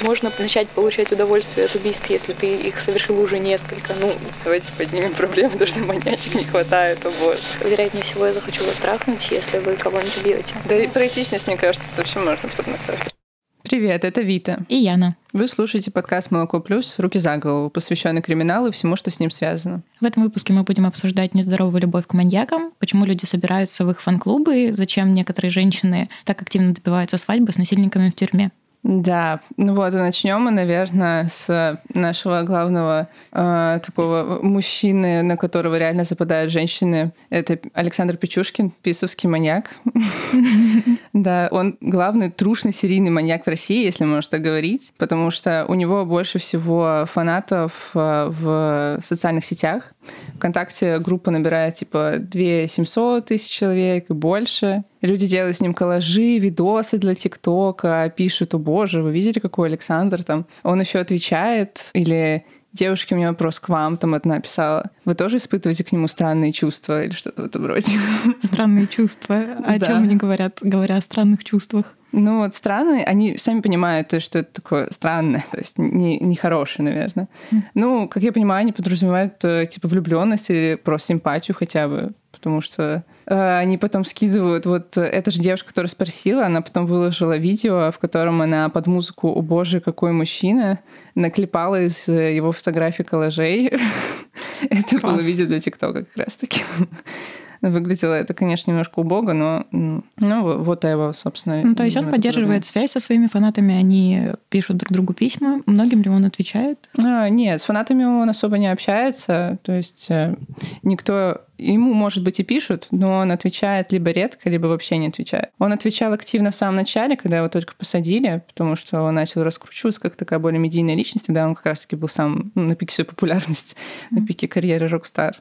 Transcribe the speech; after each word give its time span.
можно 0.00 0.32
начать 0.38 0.68
получать 0.68 1.10
удовольствие 1.12 1.66
от 1.66 1.74
убийств, 1.74 2.08
если 2.08 2.32
ты 2.32 2.56
их 2.56 2.80
совершил 2.80 3.18
уже 3.20 3.38
несколько. 3.38 3.94
Ну, 3.94 4.14
давайте 4.44 4.68
поднимем 4.76 5.14
проблему, 5.14 5.50
потому 5.50 5.68
что 5.68 5.78
маньячек 5.80 6.34
не 6.34 6.44
хватает, 6.44 7.04
о 7.04 7.10
боже. 7.10 7.42
Вероятнее 7.64 8.04
всего, 8.04 8.26
я 8.26 8.34
захочу 8.34 8.64
вас 8.64 8.76
трахнуть, 8.76 9.26
если 9.30 9.58
вы 9.58 9.76
кого-нибудь 9.76 10.16
убьете. 10.18 10.54
Да 10.68 10.76
и 10.76 10.86
про 10.86 11.06
этичность, 11.06 11.46
мне 11.46 11.56
кажется, 11.56 11.86
это 11.92 12.02
вообще 12.02 12.18
можно 12.18 12.48
подносать. 12.48 13.16
Привет, 13.62 14.04
это 14.04 14.20
Вита. 14.20 14.58
И 14.68 14.76
Яна. 14.76 15.16
Вы 15.32 15.48
слушаете 15.48 15.90
подкаст 15.90 16.30
«Молоко 16.30 16.60
плюс. 16.60 16.94
Руки 16.98 17.18
за 17.18 17.36
голову», 17.36 17.68
посвященный 17.68 18.22
криминалу 18.22 18.68
и 18.68 18.70
всему, 18.70 18.94
что 18.94 19.10
с 19.10 19.18
ним 19.18 19.32
связано. 19.32 19.82
В 20.00 20.04
этом 20.04 20.22
выпуске 20.22 20.52
мы 20.52 20.62
будем 20.62 20.86
обсуждать 20.86 21.34
нездоровую 21.34 21.82
любовь 21.82 22.06
к 22.06 22.14
маньякам, 22.14 22.70
почему 22.78 23.04
люди 23.04 23.24
собираются 23.24 23.84
в 23.84 23.90
их 23.90 24.00
фан-клубы, 24.00 24.68
зачем 24.72 25.14
некоторые 25.14 25.50
женщины 25.50 26.08
так 26.24 26.40
активно 26.42 26.74
добиваются 26.74 27.18
свадьбы 27.18 27.50
с 27.50 27.58
насильниками 27.58 28.10
в 28.10 28.14
тюрьме. 28.14 28.52
Да, 28.88 29.40
ну 29.56 29.74
вот, 29.74 29.92
и 29.94 29.96
начнем 29.96 30.42
мы, 30.42 30.52
наверное, 30.52 31.26
с 31.26 31.76
нашего 31.92 32.44
главного 32.44 33.08
э, 33.32 33.80
такого 33.84 34.38
мужчины, 34.42 35.22
на 35.22 35.36
которого 35.36 35.76
реально 35.76 36.04
западают 36.04 36.52
женщины. 36.52 37.10
Это 37.28 37.58
Александр 37.72 38.16
Печушкин, 38.16 38.70
писовский 38.70 39.28
маньяк. 39.28 39.72
Да, 41.12 41.48
он 41.50 41.78
главный 41.80 42.30
трушный 42.30 42.74
серийный 42.74 43.10
маньяк 43.10 43.44
в 43.44 43.48
России, 43.48 43.84
если 43.84 44.04
можно 44.04 44.30
так 44.30 44.42
говорить, 44.42 44.92
потому 44.98 45.30
что 45.30 45.64
у 45.66 45.74
него 45.74 46.04
больше 46.04 46.38
всего 46.38 47.06
фанатов 47.10 47.90
э, 47.94 48.30
в 48.30 49.00
социальных 49.04 49.44
сетях. 49.46 49.94
Вконтакте 50.36 50.98
группа 50.98 51.30
набирает 51.30 51.76
типа 51.76 52.16
2 52.18 52.66
700 52.68 53.26
тысяч 53.26 53.50
человек 53.50 54.10
и 54.10 54.12
больше. 54.12 54.84
Люди 55.00 55.26
делают 55.26 55.56
с 55.56 55.60
ним 55.60 55.72
коллажи, 55.74 56.38
видосы 56.38 56.98
для 56.98 57.14
ТикТока, 57.14 58.12
пишут, 58.16 58.54
о 58.54 58.58
боже, 58.58 59.02
вы 59.02 59.12
видели, 59.12 59.38
какой 59.38 59.68
Александр 59.68 60.22
там? 60.24 60.46
Он 60.62 60.80
еще 60.80 60.98
отвечает 60.98 61.90
или 61.92 62.44
девушки, 62.76 63.14
у 63.14 63.16
меня 63.16 63.28
вопрос 63.28 63.58
к 63.58 63.68
вам, 63.68 63.96
там 63.96 64.14
одна 64.14 64.40
писала. 64.40 64.90
Вы 65.04 65.14
тоже 65.14 65.38
испытываете 65.38 65.84
к 65.84 65.92
нему 65.92 66.08
странные 66.08 66.52
чувства 66.52 67.04
или 67.04 67.12
что-то 67.12 67.42
в 67.42 67.44
этом 67.46 67.66
роде? 67.66 67.92
Странные 68.42 68.86
чувства. 68.86 69.42
О 69.64 69.78
чем 69.80 70.04
они 70.04 70.16
говорят, 70.16 70.58
говоря 70.60 70.96
о 70.96 71.00
странных 71.00 71.44
чувствах? 71.44 71.86
Ну 72.12 72.38
вот 72.38 72.54
странные, 72.54 73.04
они 73.04 73.36
сами 73.36 73.60
понимают, 73.60 74.08
то, 74.08 74.20
что 74.20 74.38
это 74.38 74.54
такое 74.54 74.88
странное, 74.90 75.44
то 75.50 75.58
есть 75.58 75.76
не, 75.76 76.18
не 76.18 76.34
хорошее, 76.34 76.88
наверное. 76.88 77.28
Mm. 77.50 77.62
Ну, 77.74 78.08
как 78.08 78.22
я 78.22 78.32
понимаю, 78.32 78.60
они 78.60 78.72
подразумевают 78.72 79.44
э, 79.44 79.66
типа 79.66 79.88
влюбленность 79.88 80.48
или 80.48 80.76
просто 80.76 81.08
симпатию 81.08 81.54
хотя 81.54 81.88
бы 81.88 82.12
потому 82.36 82.60
что 82.60 83.04
э, 83.26 83.58
они 83.58 83.78
потом 83.78 84.04
скидывают, 84.04 84.66
вот 84.66 84.96
эта 84.96 85.30
же 85.30 85.40
девушка, 85.40 85.68
которая 85.68 85.88
спросила, 85.88 86.46
она 86.46 86.60
потом 86.60 86.86
выложила 86.86 87.36
видео, 87.36 87.90
в 87.90 87.98
котором 87.98 88.42
она 88.42 88.68
под 88.68 88.86
музыку 88.86 89.32
«О 89.32 89.42
боже, 89.42 89.80
какой 89.80 90.12
мужчина» 90.12 90.78
наклепала 91.14 91.82
из 91.82 92.08
э, 92.08 92.36
его 92.36 92.52
фотографий 92.52 93.04
коллажей. 93.04 93.72
Это 94.70 94.98
было 94.98 95.20
видео 95.20 95.46
для 95.46 95.60
ТикТока 95.60 96.04
как 96.04 96.16
раз-таки. 96.16 96.62
Выглядело 97.60 98.14
это, 98.14 98.34
конечно, 98.34 98.70
немножко 98.70 99.00
убого, 99.00 99.32
но 99.32 99.66
ну, 99.70 100.62
вот 100.62 100.84
его, 100.84 101.12
собственно. 101.12 101.62
Ну, 101.62 101.74
то 101.74 101.84
есть 101.84 101.96
он 101.96 102.10
поддерживает 102.10 102.66
связь 102.66 102.92
со 102.92 103.00
своими 103.00 103.26
фанатами, 103.28 103.74
они 103.74 104.32
пишут 104.48 104.76
друг 104.76 104.92
другу 104.92 105.14
письма. 105.14 105.62
Многим 105.66 106.02
ли 106.02 106.10
он 106.10 106.24
отвечает? 106.24 106.90
А, 106.98 107.28
нет, 107.28 107.60
с 107.60 107.64
фанатами 107.64 108.04
он 108.04 108.28
особо 108.28 108.58
не 108.58 108.70
общается. 108.70 109.58
То 109.62 109.72
есть 109.72 110.06
э, 110.10 110.36
никто 110.82 111.42
ему, 111.58 111.94
может 111.94 112.22
быть, 112.22 112.40
и 112.40 112.44
пишут, 112.44 112.88
но 112.90 113.18
он 113.18 113.30
отвечает 113.30 113.92
либо 113.92 114.10
редко, 114.10 114.50
либо 114.50 114.66
вообще 114.66 114.96
не 114.96 115.08
отвечает. 115.08 115.50
Он 115.58 115.72
отвечал 115.72 116.12
активно 116.12 116.50
в 116.50 116.54
самом 116.54 116.76
начале, 116.76 117.16
когда 117.16 117.38
его 117.38 117.48
только 117.48 117.74
посадили, 117.74 118.42
потому 118.46 118.76
что 118.76 119.02
он 119.02 119.14
начал 119.14 119.42
раскручиваться 119.44 120.00
как 120.00 120.16
такая 120.16 120.38
более 120.38 120.58
медийная 120.58 120.94
личность, 120.94 121.26
тогда 121.26 121.46
он 121.46 121.54
как 121.54 121.66
раз-таки 121.66 121.96
был 121.96 122.08
сам 122.08 122.52
ну, 122.54 122.62
на 122.62 122.76
пике 122.76 122.94
своей 122.94 123.08
популярности, 123.08 123.74
mm-hmm. 123.74 124.06
на 124.20 124.26
пике 124.26 124.48
карьеры 124.48 124.88
рок-стар. 124.88 125.36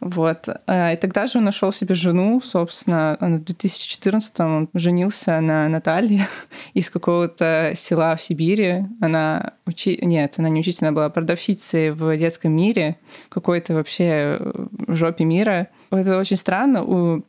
Вот. 0.00 0.48
А, 0.66 0.92
и 0.92 0.96
тогда 0.96 1.26
же 1.26 1.38
он 1.38 1.44
нашел 1.44 1.72
себе 1.72 1.94
жену, 1.94 2.40
собственно, 2.44 3.16
в 3.20 3.44
2014 3.44 4.40
он 4.40 4.68
женился 4.74 5.40
на 5.40 5.68
Наталье 5.68 6.28
из 6.74 6.90
какого-то 6.90 7.72
села 7.74 8.16
в 8.16 8.22
Сибири. 8.22 8.84
Она 9.00 9.54
учи... 9.66 9.98
Нет, 10.02 10.34
она 10.36 10.48
не 10.48 10.60
учитель, 10.60 10.86
она 10.86 10.92
была 10.92 11.08
продавщицей 11.08 11.90
в 11.90 12.16
детском 12.16 12.52
мире, 12.52 12.96
какой-то 13.28 13.74
вообще 13.74 14.38
в 14.40 14.94
жопе 14.94 15.24
мира, 15.24 15.53
это 15.90 16.18
очень 16.18 16.36
странно, 16.36 16.84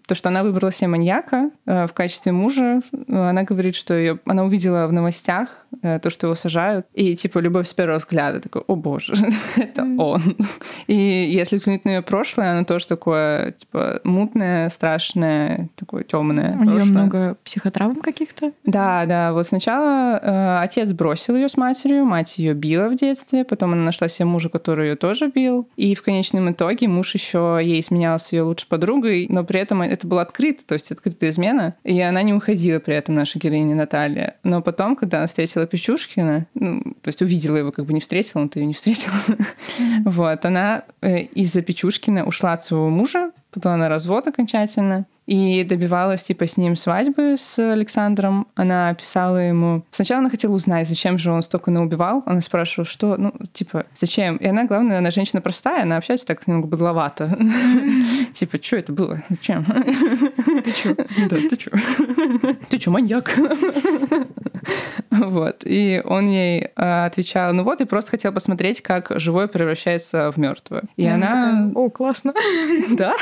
то, 0.07 0.15
что 0.15 0.29
она 0.29 0.43
выбрала 0.43 0.71
себе 0.71 0.87
маньяка 0.87 1.51
э, 1.65 1.87
в 1.87 1.93
качестве 1.93 2.31
мужа. 2.31 2.81
Она 3.07 3.43
говорит, 3.43 3.75
что 3.75 3.93
ее, 3.93 4.19
она 4.25 4.43
увидела 4.43 4.87
в 4.87 4.93
новостях 4.93 5.64
э, 5.64 5.64
то, 6.01 6.09
что 6.09 6.27
его 6.27 6.35
сажают, 6.35 6.85
и 6.93 7.15
типа 7.15 7.39
любовь 7.39 7.67
с 7.67 7.73
первого 7.73 7.99
взгляда, 7.99 8.39
такой, 8.39 8.63
о 8.67 8.75
боже, 8.75 9.13
это 9.55 9.83
он. 9.97 10.35
И 10.87 10.93
если 10.95 11.57
взглянуть 11.57 11.85
на 11.85 11.89
ее 11.89 12.01
прошлое, 12.01 12.51
она 12.51 12.63
тоже 12.63 12.87
такое, 12.87 13.51
типа, 13.51 14.01
мутное, 14.03 14.69
страшное, 14.69 15.69
такое 15.75 16.03
темное. 16.03 16.57
У 16.57 16.63
нее 16.63 16.83
много 16.83 17.37
психотравм 17.43 17.97
каких-то? 17.97 18.51
Да, 18.63 19.05
да. 19.05 19.33
Вот 19.33 19.47
сначала 19.47 20.19
э, 20.21 20.59
отец 20.63 20.91
бросил 20.91 21.35
ее 21.35 21.49
с 21.49 21.57
матерью, 21.57 22.05
мать 22.05 22.37
ее 22.37 22.53
била 22.53 22.89
в 22.89 22.95
детстве, 22.95 23.43
потом 23.43 23.73
она 23.73 23.83
нашла 23.83 24.07
себе 24.07 24.25
мужа, 24.25 24.49
который 24.49 24.89
ее 24.89 24.95
тоже 24.95 25.27
бил, 25.27 25.67
и 25.75 25.95
в 25.95 26.01
конечном 26.01 26.51
итоге 26.51 26.87
муж 26.87 27.13
еще 27.13 27.59
ей 27.61 27.79
изменял 27.79 28.19
с 28.19 28.31
ее 28.31 28.43
лучшей 28.43 28.67
подругой, 28.67 29.27
но 29.29 29.43
при 29.43 29.59
этом 29.59 29.81
это 29.81 30.07
было 30.07 30.21
открыто, 30.21 30.65
то 30.65 30.73
есть 30.73 30.91
открытая 30.91 31.29
измена, 31.29 31.75
и 31.83 31.99
она 32.01 32.21
не 32.21 32.33
уходила 32.33 32.79
при 32.79 32.95
этом, 32.95 33.15
наша 33.15 33.39
героиня 33.39 33.75
Наталья. 33.75 34.37
Но 34.43 34.61
потом, 34.61 34.95
когда 34.95 35.19
она 35.19 35.27
встретила 35.27 35.65
Печушкина, 35.75 36.47
ну, 36.53 36.81
то 37.01 37.09
есть 37.09 37.21
увидела 37.21 37.57
его, 37.57 37.73
как 37.73 37.85
бы 37.85 37.91
не 37.91 37.99
встретила, 37.99 38.39
он-то 38.39 38.59
ее 38.59 38.65
не 38.65 38.73
встретил, 38.73 39.11
вот, 40.05 40.45
она 40.45 40.83
э, 41.01 41.23
из-за 41.23 41.61
Печушкина 41.61 42.25
ушла 42.25 42.53
от 42.53 42.63
своего 42.63 42.87
мужа, 42.87 43.31
подала 43.51 43.75
на 43.75 43.89
развод 43.89 44.25
окончательно, 44.25 45.05
и 45.25 45.63
добивалась 45.63 46.23
типа 46.23 46.45
с 46.45 46.55
ним 46.55 46.75
свадьбы 46.75 47.35
с 47.37 47.57
Александром. 47.57 48.47
Она 48.55 48.93
писала 48.93 49.37
ему... 49.37 49.83
Сначала 49.91 50.19
она 50.19 50.29
хотела 50.29 50.53
узнать, 50.53 50.87
зачем 50.87 51.17
же 51.17 51.31
он 51.31 51.41
столько 51.41 51.71
наубивал. 51.71 52.21
Она 52.25 52.41
спрашивала, 52.41 52.85
что, 52.85 53.17
ну, 53.17 53.33
типа, 53.53 53.85
зачем? 53.95 54.37
И 54.37 54.45
она, 54.45 54.65
главное, 54.65 54.99
она 54.99 55.09
женщина 55.09 55.41
простая, 55.41 55.83
она 55.83 55.97
общается 55.97 56.27
так 56.27 56.45
немного 56.45 56.67
быдловато. 56.67 57.37
Типа, 58.33 58.61
что 58.61 58.75
это 58.75 58.91
было? 58.91 59.23
Зачем? 59.29 59.65
Ты 59.65 60.69
что? 60.71 60.95
Да, 61.29 61.35
ты 61.35 61.59
что? 61.59 61.71
Ты 62.69 62.79
что, 62.79 62.91
маньяк? 62.91 63.35
Вот. 65.09 65.63
И 65.65 66.01
он 66.03 66.27
ей 66.27 66.67
а, 66.75 67.05
отвечал, 67.05 67.53
ну 67.53 67.63
вот, 67.63 67.79
и 67.79 67.85
просто 67.85 68.11
хотел 68.11 68.33
посмотреть, 68.33 68.81
как 68.81 69.11
живое 69.15 69.47
превращается 69.47 70.31
в 70.31 70.37
мертвое. 70.37 70.83
И 70.97 71.05
она... 71.05 71.71
О, 71.73 71.89
классно. 71.89 72.33
Да? 72.89 73.15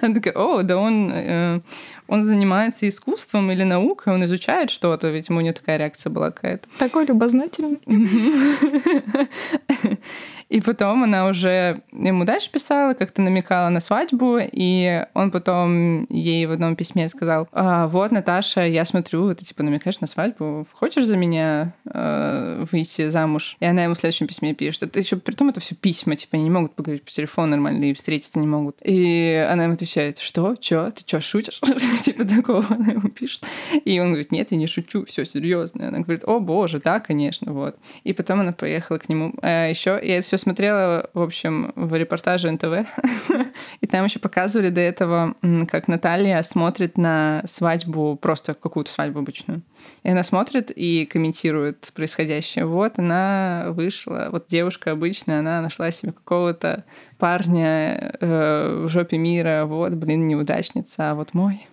Она 0.00 0.14
такая, 0.14 0.34
о, 0.34 0.62
да 0.62 0.78
он 0.78 1.12
Э, 1.28 1.60
он 2.06 2.24
занимается 2.24 2.88
искусством 2.88 3.52
или 3.52 3.64
наукой, 3.64 4.14
он 4.14 4.24
изучает 4.24 4.70
что-то, 4.70 5.08
ведь 5.08 5.30
у 5.30 5.40
него 5.40 5.52
такая 5.52 5.76
реакция 5.76 6.10
была 6.10 6.30
какая-то. 6.30 6.68
Такой 6.78 7.06
любознательный. 7.06 7.80
И 10.48 10.60
потом 10.60 11.04
она 11.04 11.26
уже 11.26 11.82
ему 11.92 12.24
дальше 12.24 12.50
писала, 12.50 12.94
как-то 12.94 13.20
намекала 13.20 13.68
на 13.68 13.80
свадьбу, 13.80 14.38
и 14.40 15.04
он 15.14 15.30
потом 15.30 16.04
ей 16.08 16.46
в 16.46 16.52
одном 16.52 16.74
письме 16.74 17.08
сказал, 17.08 17.48
а, 17.52 17.86
вот, 17.86 18.12
Наташа, 18.12 18.62
я 18.66 18.84
смотрю, 18.84 19.34
ты 19.34 19.44
типа 19.44 19.62
намекаешь 19.62 20.00
на 20.00 20.06
свадьбу, 20.06 20.66
хочешь 20.72 21.04
за 21.04 21.16
меня 21.16 21.74
э, 21.84 22.64
выйти 22.70 23.08
замуж? 23.10 23.56
И 23.60 23.66
она 23.66 23.84
ему 23.84 23.94
в 23.94 23.98
следующем 23.98 24.26
письме 24.26 24.54
пишет. 24.54 24.84
Это 24.84 24.98
еще 24.98 25.16
при 25.16 25.34
том 25.34 25.50
это 25.50 25.60
все 25.60 25.74
письма, 25.74 26.16
типа 26.16 26.36
они 26.36 26.44
не 26.44 26.50
могут 26.50 26.74
поговорить 26.74 27.04
по 27.04 27.10
телефону 27.10 27.48
нормально 27.48 27.84
и 27.84 27.92
встретиться 27.92 28.38
не 28.38 28.46
могут. 28.46 28.76
И 28.82 29.46
она 29.50 29.64
ему 29.64 29.74
отвечает, 29.74 30.18
что, 30.18 30.56
чё, 30.56 30.90
ты 30.90 31.04
чё, 31.04 31.20
шутишь? 31.20 31.60
типа 32.04 32.24
такого 32.24 32.64
она 32.70 32.92
ему 32.92 33.08
пишет. 33.08 33.44
И 33.84 34.00
он 34.00 34.08
говорит, 34.08 34.32
нет, 34.32 34.50
я 34.50 34.56
не 34.56 34.66
шучу, 34.66 35.04
все 35.04 35.24
серьезно. 35.24 35.88
Она 35.88 36.00
говорит, 36.00 36.24
о 36.24 36.40
боже, 36.40 36.80
да, 36.80 37.00
конечно, 37.00 37.52
вот. 37.52 37.76
И 38.04 38.14
потом 38.14 38.40
она 38.40 38.52
поехала 38.52 38.96
к 38.98 39.08
нему. 39.10 39.34
А 39.42 39.68
еще 39.68 40.00
я 40.02 40.18
это 40.18 40.26
все 40.26 40.37
смотрела, 40.38 41.10
в 41.14 41.22
общем, 41.22 41.72
в 41.74 41.94
репортаже 41.94 42.50
НТВ, 42.50 42.86
и 43.80 43.86
там 43.86 44.04
еще 44.04 44.18
показывали 44.18 44.70
до 44.70 44.80
этого, 44.80 45.34
как 45.68 45.88
Наталья 45.88 46.42
смотрит 46.42 46.96
на 46.96 47.42
свадьбу, 47.46 48.16
просто 48.16 48.54
какую-то 48.54 48.90
свадьбу 48.90 49.20
обычную. 49.20 49.62
И 50.02 50.10
она 50.10 50.22
смотрит 50.22 50.70
и 50.74 51.06
комментирует 51.06 51.90
происходящее. 51.94 52.66
Вот 52.66 52.98
она 52.98 53.66
вышла, 53.68 54.28
вот 54.30 54.46
девушка 54.48 54.92
обычная, 54.92 55.40
она 55.40 55.60
нашла 55.60 55.90
себе 55.90 56.12
какого-то 56.12 56.84
парня 57.18 58.14
э, 58.20 58.84
в 58.84 58.88
жопе 58.88 59.18
мира, 59.18 59.64
вот, 59.66 59.92
блин, 59.92 60.26
неудачница, 60.26 61.10
а 61.10 61.14
вот 61.14 61.34
мой 61.34 61.66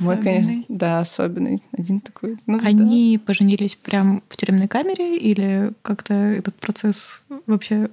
мой, 0.00 0.16
конечно, 0.18 0.64
да, 0.68 1.00
особенный. 1.00 1.62
Один 1.72 2.00
такой. 2.00 2.38
Ну, 2.46 2.60
Они 2.62 3.16
да. 3.18 3.26
поженились 3.26 3.76
прям 3.76 4.22
в 4.28 4.36
тюремной 4.36 4.68
камере 4.68 5.16
или 5.16 5.72
как-то 5.82 6.14
этот 6.14 6.54
процесс 6.56 7.22
вообще 7.46 7.90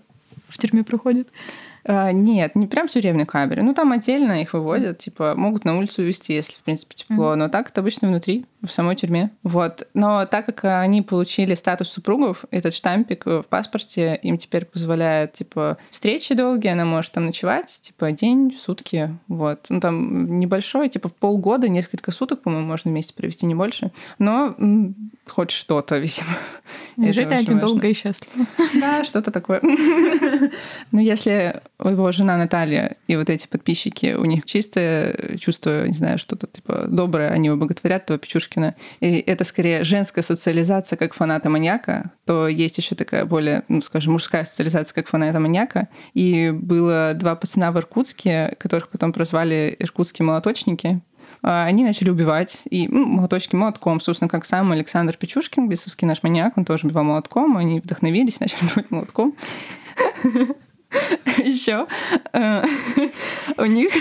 в 0.49 0.57
тюрьме 0.57 0.83
проходит? 0.83 1.27
А, 1.85 2.11
нет, 2.11 2.55
не 2.55 2.67
прям 2.67 2.87
в 2.87 2.91
тюремной 2.91 3.25
камере. 3.25 3.61
Ну, 3.61 3.73
там 3.73 3.91
отдельно 3.91 4.41
их 4.41 4.53
выводят, 4.53 4.99
типа, 4.99 5.33
могут 5.35 5.65
на 5.65 5.77
улицу 5.77 6.01
увезти, 6.01 6.33
если, 6.33 6.53
в 6.53 6.59
принципе, 6.59 6.95
тепло. 6.95 7.33
Mm-hmm. 7.33 7.35
Но 7.35 7.49
так 7.49 7.69
это 7.69 7.81
обычно 7.81 8.07
внутри. 8.07 8.45
В 8.63 8.71
самой 8.71 8.95
тюрьме. 8.95 9.31
Вот. 9.43 9.87
Но 9.93 10.25
так 10.25 10.45
как 10.45 10.63
они 10.65 11.01
получили 11.01 11.53
статус 11.53 11.89
супругов, 11.89 12.45
этот 12.49 12.73
штампик 12.73 13.25
в 13.25 13.43
паспорте 13.43 14.19
им 14.23 14.37
теперь 14.37 14.65
позволяет, 14.65 15.33
типа, 15.33 15.77
встречи 15.91 16.33
долгие, 16.33 16.69
она 16.69 16.85
может 16.85 17.11
там 17.11 17.25
ночевать, 17.25 17.79
типа, 17.81 18.11
день, 18.11 18.57
сутки, 18.57 19.17
вот. 19.27 19.65
Ну, 19.69 19.79
там 19.79 20.39
небольшой, 20.39 20.89
типа, 20.89 21.09
в 21.09 21.15
полгода, 21.15 21.67
несколько 21.67 22.11
суток, 22.11 22.41
по-моему, 22.41 22.67
можно 22.67 22.89
вместе 22.89 23.13
провести, 23.13 23.45
не 23.45 23.55
больше. 23.55 23.91
Но 24.17 24.55
хоть 25.27 25.51
что-то, 25.51 25.97
видимо. 25.99 26.37
Жили 26.97 27.33
они 27.33 27.59
долго 27.59 27.87
и 27.87 27.93
счастливо. 27.93 28.47
Да, 28.79 29.03
что-то 29.03 29.31
такое. 29.31 29.61
Ну, 30.91 30.99
если 30.99 31.61
его 31.79 32.11
жена 32.11 32.37
Наталья 32.37 32.97
и 33.07 33.15
вот 33.15 33.29
эти 33.29 33.47
подписчики, 33.47 34.13
у 34.13 34.25
них 34.25 34.45
чистое 34.45 35.37
чувство, 35.37 35.87
не 35.87 35.93
знаю, 35.93 36.17
что-то 36.17 36.47
типа 36.47 36.85
доброе, 36.87 37.29
они 37.29 37.47
его 37.47 37.57
боготворят, 37.57 38.05
то 38.05 38.13
Печушкина, 38.53 38.75
и 38.99 39.19
это 39.19 39.43
скорее 39.43 39.83
женская 39.83 40.21
социализация 40.21 40.97
как 40.97 41.13
фаната 41.13 41.49
маньяка, 41.49 42.11
то 42.25 42.47
есть 42.47 42.77
еще 42.77 42.95
такая 42.95 43.25
более, 43.25 43.63
ну, 43.67 43.81
скажем, 43.81 44.13
мужская 44.13 44.45
социализация 44.45 44.93
как 44.93 45.07
фаната 45.07 45.39
маньяка. 45.39 45.89
И 46.13 46.51
было 46.51 47.13
два 47.15 47.35
пацана 47.35 47.71
в 47.71 47.77
Иркутске, 47.77 48.55
которых 48.59 48.89
потом 48.89 49.13
прозвали 49.13 49.75
иркутские 49.79 50.25
молоточники, 50.25 51.01
а, 51.41 51.65
они 51.65 51.83
начали 51.83 52.09
убивать, 52.09 52.61
и 52.69 52.87
ну, 52.87 53.05
молоточки 53.05 53.55
молотком, 53.55 53.99
собственно, 53.99 54.29
как 54.29 54.45
сам 54.45 54.71
Александр 54.71 55.17
Печушкин, 55.17 55.67
бесовский 55.67 56.07
наш 56.07 56.21
маньяк, 56.23 56.57
он 56.57 56.65
тоже 56.65 56.87
убивал 56.87 57.03
молотком, 57.03 57.57
они 57.57 57.79
вдохновились, 57.79 58.39
начали 58.39 58.63
убивать 58.65 58.91
молотком. 58.91 59.35
Еще 61.43 61.87
э, 62.33 62.63
у 63.57 63.65
них, 63.65 63.93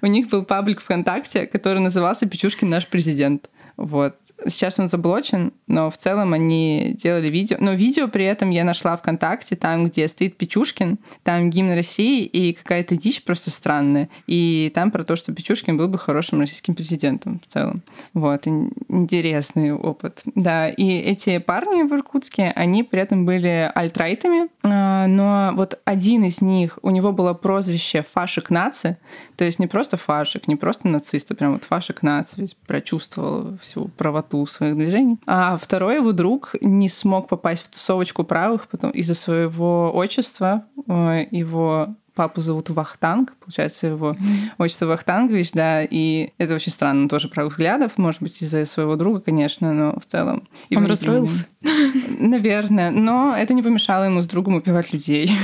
у 0.00 0.06
них 0.06 0.28
был 0.28 0.44
паблик 0.44 0.80
ВКонтакте, 0.80 1.46
который 1.46 1.80
назывался 1.80 2.26
«Печушкин 2.26 2.70
наш 2.70 2.86
президент». 2.86 3.50
Вот. 3.76 4.21
Сейчас 4.46 4.78
он 4.78 4.88
заблочен, 4.88 5.52
но 5.66 5.90
в 5.90 5.96
целом 5.96 6.32
они 6.32 6.96
делали 7.02 7.28
видео. 7.28 7.56
Но 7.60 7.72
видео 7.72 8.08
при 8.08 8.24
этом 8.24 8.50
я 8.50 8.64
нашла 8.64 8.96
ВКонтакте, 8.96 9.56
там, 9.56 9.86
где 9.86 10.08
стоит 10.08 10.36
Печушкин, 10.36 10.98
там 11.22 11.50
гимн 11.50 11.74
России 11.74 12.24
и 12.24 12.52
какая-то 12.52 12.96
дичь 12.96 13.22
просто 13.24 13.50
странная. 13.50 14.08
И 14.26 14.70
там 14.74 14.90
про 14.90 15.04
то, 15.04 15.16
что 15.16 15.32
Печушкин 15.32 15.76
был 15.76 15.88
бы 15.88 15.98
хорошим 15.98 16.40
российским 16.40 16.74
президентом 16.74 17.40
в 17.46 17.52
целом. 17.52 17.82
Вот. 18.14 18.46
Интересный 18.46 19.72
опыт. 19.72 20.22
Да, 20.34 20.68
и 20.68 20.98
эти 20.98 21.38
парни 21.38 21.82
в 21.82 21.92
Иркутске, 21.92 22.52
они 22.54 22.82
при 22.82 23.00
этом 23.00 23.24
были 23.26 23.70
альтрайтами, 23.74 24.48
а, 24.62 25.06
но 25.06 25.52
вот 25.54 25.80
один 25.84 26.24
из 26.24 26.40
них, 26.40 26.78
у 26.82 26.90
него 26.90 27.12
было 27.12 27.34
прозвище 27.34 28.02
«Фашик 28.02 28.50
наци», 28.50 28.96
то 29.36 29.44
есть 29.44 29.58
не 29.58 29.66
просто 29.66 29.96
фашик, 29.96 30.48
не 30.48 30.56
просто 30.56 30.88
нацист, 30.88 31.30
а 31.30 31.34
прям 31.34 31.52
вот 31.54 31.64
фашик 31.64 32.02
наци, 32.02 32.46
прочувствовал 32.66 33.58
всю 33.58 33.88
правоту 33.88 34.31
правоту 34.32 34.46
своих 34.46 34.76
движений. 34.76 35.18
А 35.26 35.56
второй 35.56 35.96
его 35.96 36.12
друг 36.12 36.54
не 36.60 36.88
смог 36.88 37.28
попасть 37.28 37.64
в 37.64 37.68
тусовочку 37.68 38.24
правых 38.24 38.68
потом 38.68 38.90
из-за 38.90 39.14
своего 39.14 39.94
отчества. 39.94 40.64
Э, 40.88 41.24
его 41.30 41.94
папу 42.14 42.42
зовут 42.42 42.68
Вахтанг, 42.68 43.34
получается, 43.40 43.86
его 43.86 44.14
отчество 44.58 44.84
Вахтангович, 44.86 45.52
да, 45.52 45.82
и 45.82 46.32
это 46.36 46.54
очень 46.54 46.70
странно, 46.70 47.08
тоже 47.08 47.28
правых 47.28 47.54
взглядов, 47.54 47.92
может 47.96 48.20
быть, 48.20 48.42
из-за 48.42 48.66
своего 48.66 48.96
друга, 48.96 49.20
конечно, 49.20 49.72
но 49.72 49.98
в 49.98 50.04
целом... 50.04 50.46
Он 50.74 50.84
расстроился? 50.84 51.46
Наверное, 52.18 52.90
но 52.90 53.34
это 53.34 53.54
не 53.54 53.62
помешало 53.62 54.04
ему 54.04 54.20
с 54.20 54.26
другом 54.26 54.54
убивать 54.56 54.92
людей. 54.92 55.30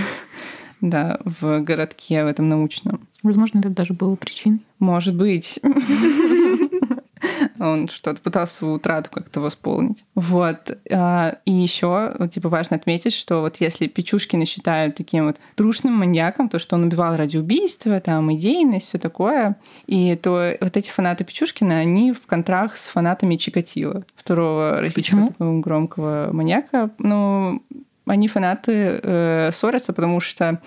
Да, 0.81 1.19
в 1.25 1.59
городке, 1.63 2.23
в 2.23 2.29
этом 2.29 2.49
научном. 2.49 3.09
Возможно, 3.25 3.59
это 3.59 3.69
даже 3.69 3.95
было 3.95 4.15
причиной. 4.15 4.61
Может 4.79 5.17
быть. 5.17 5.59
Он 7.59 7.89
что-то 7.89 8.21
пытался 8.21 8.57
свою 8.57 8.75
утрату 8.75 9.11
как-то 9.11 9.41
восполнить. 9.41 10.05
Вот. 10.15 10.79
А, 10.91 11.39
и 11.45 11.53
еще, 11.53 12.29
типа, 12.33 12.49
важно 12.49 12.77
отметить, 12.77 13.15
что 13.15 13.41
вот 13.41 13.57
если 13.61 13.87
Печушкина 13.87 14.47
считают 14.47 14.97
таким 14.97 15.27
вот 15.27 15.37
трушным 15.55 15.95
маньяком, 15.95 16.49
то, 16.49 16.59
что 16.59 16.77
он 16.77 16.85
убивал 16.85 17.17
ради 17.17 17.37
убийства, 17.37 18.01
там, 18.01 18.33
идейность, 18.35 18.89
все 18.89 18.99
такое, 18.99 19.57
и 19.87 20.17
то 20.17 20.57
вот 20.61 20.77
эти 20.77 20.91
фанаты 20.91 21.25
Печушкина, 21.25 21.79
они 21.79 22.13
в 22.13 22.27
контрах 22.27 22.77
с 22.77 22.89
фанатами 22.89 23.37
Чикатила, 23.37 24.05
второго 24.17 24.81
российского 24.81 25.29
такого 25.29 25.61
громкого 25.61 26.29
маньяка. 26.33 26.91
Ну, 26.99 27.63
они 28.07 28.29
фанаты 28.29 29.01
э, 29.03 29.51
ссорятся, 29.53 29.93
потому 29.93 30.21
что 30.21 30.61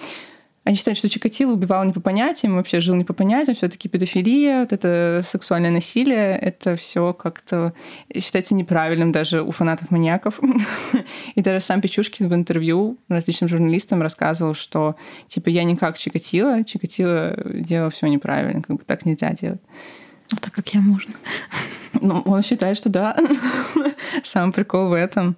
они 0.64 0.76
считают, 0.76 1.00
что 1.00 1.10
Чикатило 1.10 1.54
убивал 1.54 1.84
не 1.86 1.92
по 1.92 2.00
понятиям, 2.00 2.56
вообще 2.56 2.82
жил 2.82 2.96
не 2.96 3.04
по 3.04 3.14
понятиям, 3.14 3.56
все-таки 3.56 3.90
педофилия, 3.90 4.60
вот 4.60 4.74
это 4.74 5.24
сексуальное 5.28 5.72
насилие, 5.72 6.38
это 6.38 6.76
все 6.76 7.14
как-то 7.14 7.74
считается 8.16 8.54
неправильным 8.54 9.12
даже 9.12 9.42
у 9.42 9.50
фанатов 9.50 9.90
маньяков. 9.90 10.40
И 11.36 11.42
даже 11.42 11.66
сам 11.66 11.82
Печушкин 11.82 12.28
в 12.28 12.34
интервью 12.36 12.98
различным 13.10 13.48
журналистам 13.48 14.04
рассказывал, 14.04 14.54
что 14.54 14.96
типа 15.28 15.50
я 15.50 15.64
не 15.64 15.76
как 15.76 15.98
Чикатило, 15.98 16.64
Чикатило 16.64 17.36
делал 17.46 17.90
все 17.90 18.06
неправильно, 18.06 18.62
как 18.62 18.78
бы 18.78 18.84
так 18.86 19.06
нельзя 19.06 19.32
делать. 19.34 19.62
А 20.32 20.38
так 20.38 20.54
как 20.54 20.70
я 20.70 20.82
можно. 20.82 21.14
Ну, 22.00 22.22
он 22.22 22.42
считает, 22.44 22.78
что 22.78 22.90
да. 22.90 23.18
Сам 24.24 24.54
прикол 24.54 24.90
в 24.90 24.94
этом. 24.94 25.36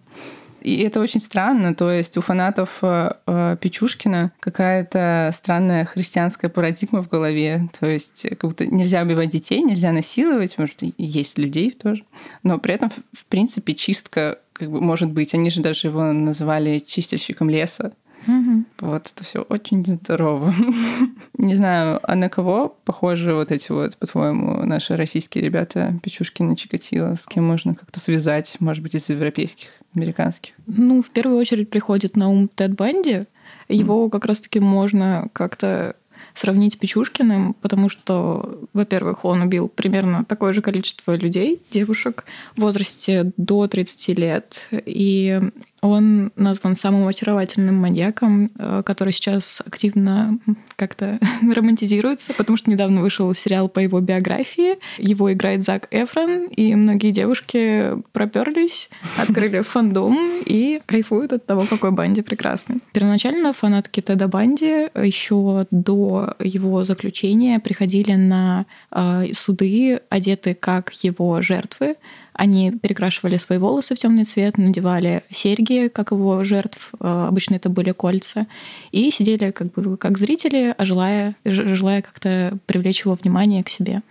И 0.63 0.81
это 0.81 1.01
очень 1.01 1.19
странно. 1.19 1.75
То 1.75 1.91
есть 1.91 2.17
у 2.17 2.21
фанатов 2.21 2.79
э, 2.81 3.11
э, 3.27 3.57
Печушкина 3.59 4.31
какая-то 4.39 5.31
странная 5.33 5.83
христианская 5.83 6.49
парадигма 6.49 7.03
в 7.03 7.09
голове. 7.09 7.69
То 7.79 7.85
есть 7.85 8.25
как 8.29 8.49
будто 8.49 8.65
нельзя 8.65 9.01
убивать 9.01 9.29
детей, 9.29 9.61
нельзя 9.61 9.91
насиловать, 9.91 10.57
может, 10.57 10.77
есть 10.97 11.37
людей 11.37 11.71
тоже. 11.71 12.03
Но 12.43 12.59
при 12.59 12.73
этом, 12.75 12.89
в 13.11 13.25
принципе, 13.25 13.75
чистка 13.75 14.39
как 14.53 14.71
бы 14.71 14.79
может 14.79 15.11
быть. 15.11 15.33
Они 15.33 15.49
же 15.49 15.61
даже 15.61 15.87
его 15.87 16.13
называли 16.13 16.79
чистильщиком 16.79 17.49
леса. 17.49 17.91
Угу. 18.27 18.65
Вот 18.81 19.11
это 19.13 19.23
все 19.23 19.41
очень 19.41 19.85
здорово. 19.85 20.53
Не 21.37 21.55
знаю, 21.55 21.99
а 22.03 22.15
на 22.15 22.29
кого 22.29 22.75
похожи 22.85 23.33
вот 23.33 23.51
эти 23.51 23.71
вот, 23.71 23.97
по-твоему, 23.97 24.65
наши 24.65 24.95
российские 24.95 25.43
ребята, 25.43 25.99
Печушкина, 26.03 26.55
Чикатило? 26.55 27.15
С 27.15 27.25
кем 27.25 27.45
можно 27.45 27.75
как-то 27.75 27.99
связать, 27.99 28.57
может 28.59 28.83
быть, 28.83 28.95
из 28.95 29.09
европейских, 29.09 29.69
американских? 29.95 30.53
Ну, 30.67 31.01
в 31.01 31.09
первую 31.09 31.39
очередь 31.39 31.69
приходит 31.69 32.15
на 32.15 32.29
ум 32.29 32.49
Тед 32.53 32.75
Банди. 32.75 33.25
Его 33.67 34.09
как 34.09 34.25
раз-таки 34.25 34.59
можно 34.59 35.27
как-то 35.33 35.95
сравнить 36.33 36.73
с 36.73 36.75
Печушкиным, 36.77 37.53
потому 37.53 37.89
что, 37.89 38.59
во-первых, 38.73 39.25
он 39.25 39.41
убил 39.41 39.67
примерно 39.67 40.25
такое 40.25 40.53
же 40.53 40.61
количество 40.61 41.15
людей, 41.15 41.61
девушек, 41.69 42.25
в 42.55 42.61
возрасте 42.61 43.31
до 43.37 43.67
30 43.67 44.17
лет. 44.17 44.67
И 44.71 45.41
он 45.83 46.31
назван 46.37 46.75
самым 46.75 47.07
очаровательным 47.09 47.75
маньяком, 47.75 48.51
э, 48.57 48.83
который 48.85 49.11
сейчас 49.11 49.61
активно 49.65 50.39
как-то 50.77 51.19
романтизируется, 51.53 52.33
потому 52.33 52.57
что 52.57 52.71
недавно 52.71 53.01
вышел 53.01 53.33
сериал 53.33 53.67
по 53.67 53.79
его 53.79 53.99
биографии. 53.99 54.77
Его 54.97 55.33
играет 55.33 55.61
Зак 55.63 55.89
Эфрон, 55.91 56.45
и 56.45 56.73
многие 56.75 57.11
девушки 57.11 58.01
проперлись, 58.13 58.89
открыли 59.17 59.61
фандом 59.61 60.17
и 60.45 60.81
кайфуют 60.85 61.33
от 61.33 61.45
того, 61.45 61.65
какой 61.69 61.91
Банди 61.91 62.21
прекрасный. 62.21 62.79
Первоначально 62.93 63.51
фанатки 63.51 63.99
Теда 63.99 64.29
Банди 64.29 64.87
еще 64.95 65.67
до 65.69 66.33
его 66.39 66.85
заключения 66.85 67.59
приходили 67.59 68.13
на 68.13 68.65
э, 68.91 69.33
суды, 69.33 69.99
одеты 70.09 70.55
как 70.55 70.93
его 71.03 71.41
жертвы, 71.41 71.95
они 72.33 72.71
перекрашивали 72.71 73.37
свои 73.37 73.57
волосы 73.57 73.95
в 73.95 73.99
темный 73.99 74.25
цвет, 74.25 74.57
надевали 74.57 75.23
серьги, 75.31 75.87
как 75.87 76.11
его 76.11 76.43
жертв, 76.43 76.91
э, 76.99 77.25
обычно 77.27 77.55
это 77.55 77.69
были 77.69 77.91
кольца, 77.91 78.47
и 78.91 79.11
сидели 79.11 79.51
как 79.51 79.71
бы 79.71 79.97
как 79.97 80.17
зрители, 80.17 80.75
желая, 80.79 81.35
желая 81.45 82.01
как-то 82.01 82.57
привлечь 82.65 83.05
его 83.05 83.15
внимание 83.15 83.63
к 83.63 83.69
себе. 83.69 84.01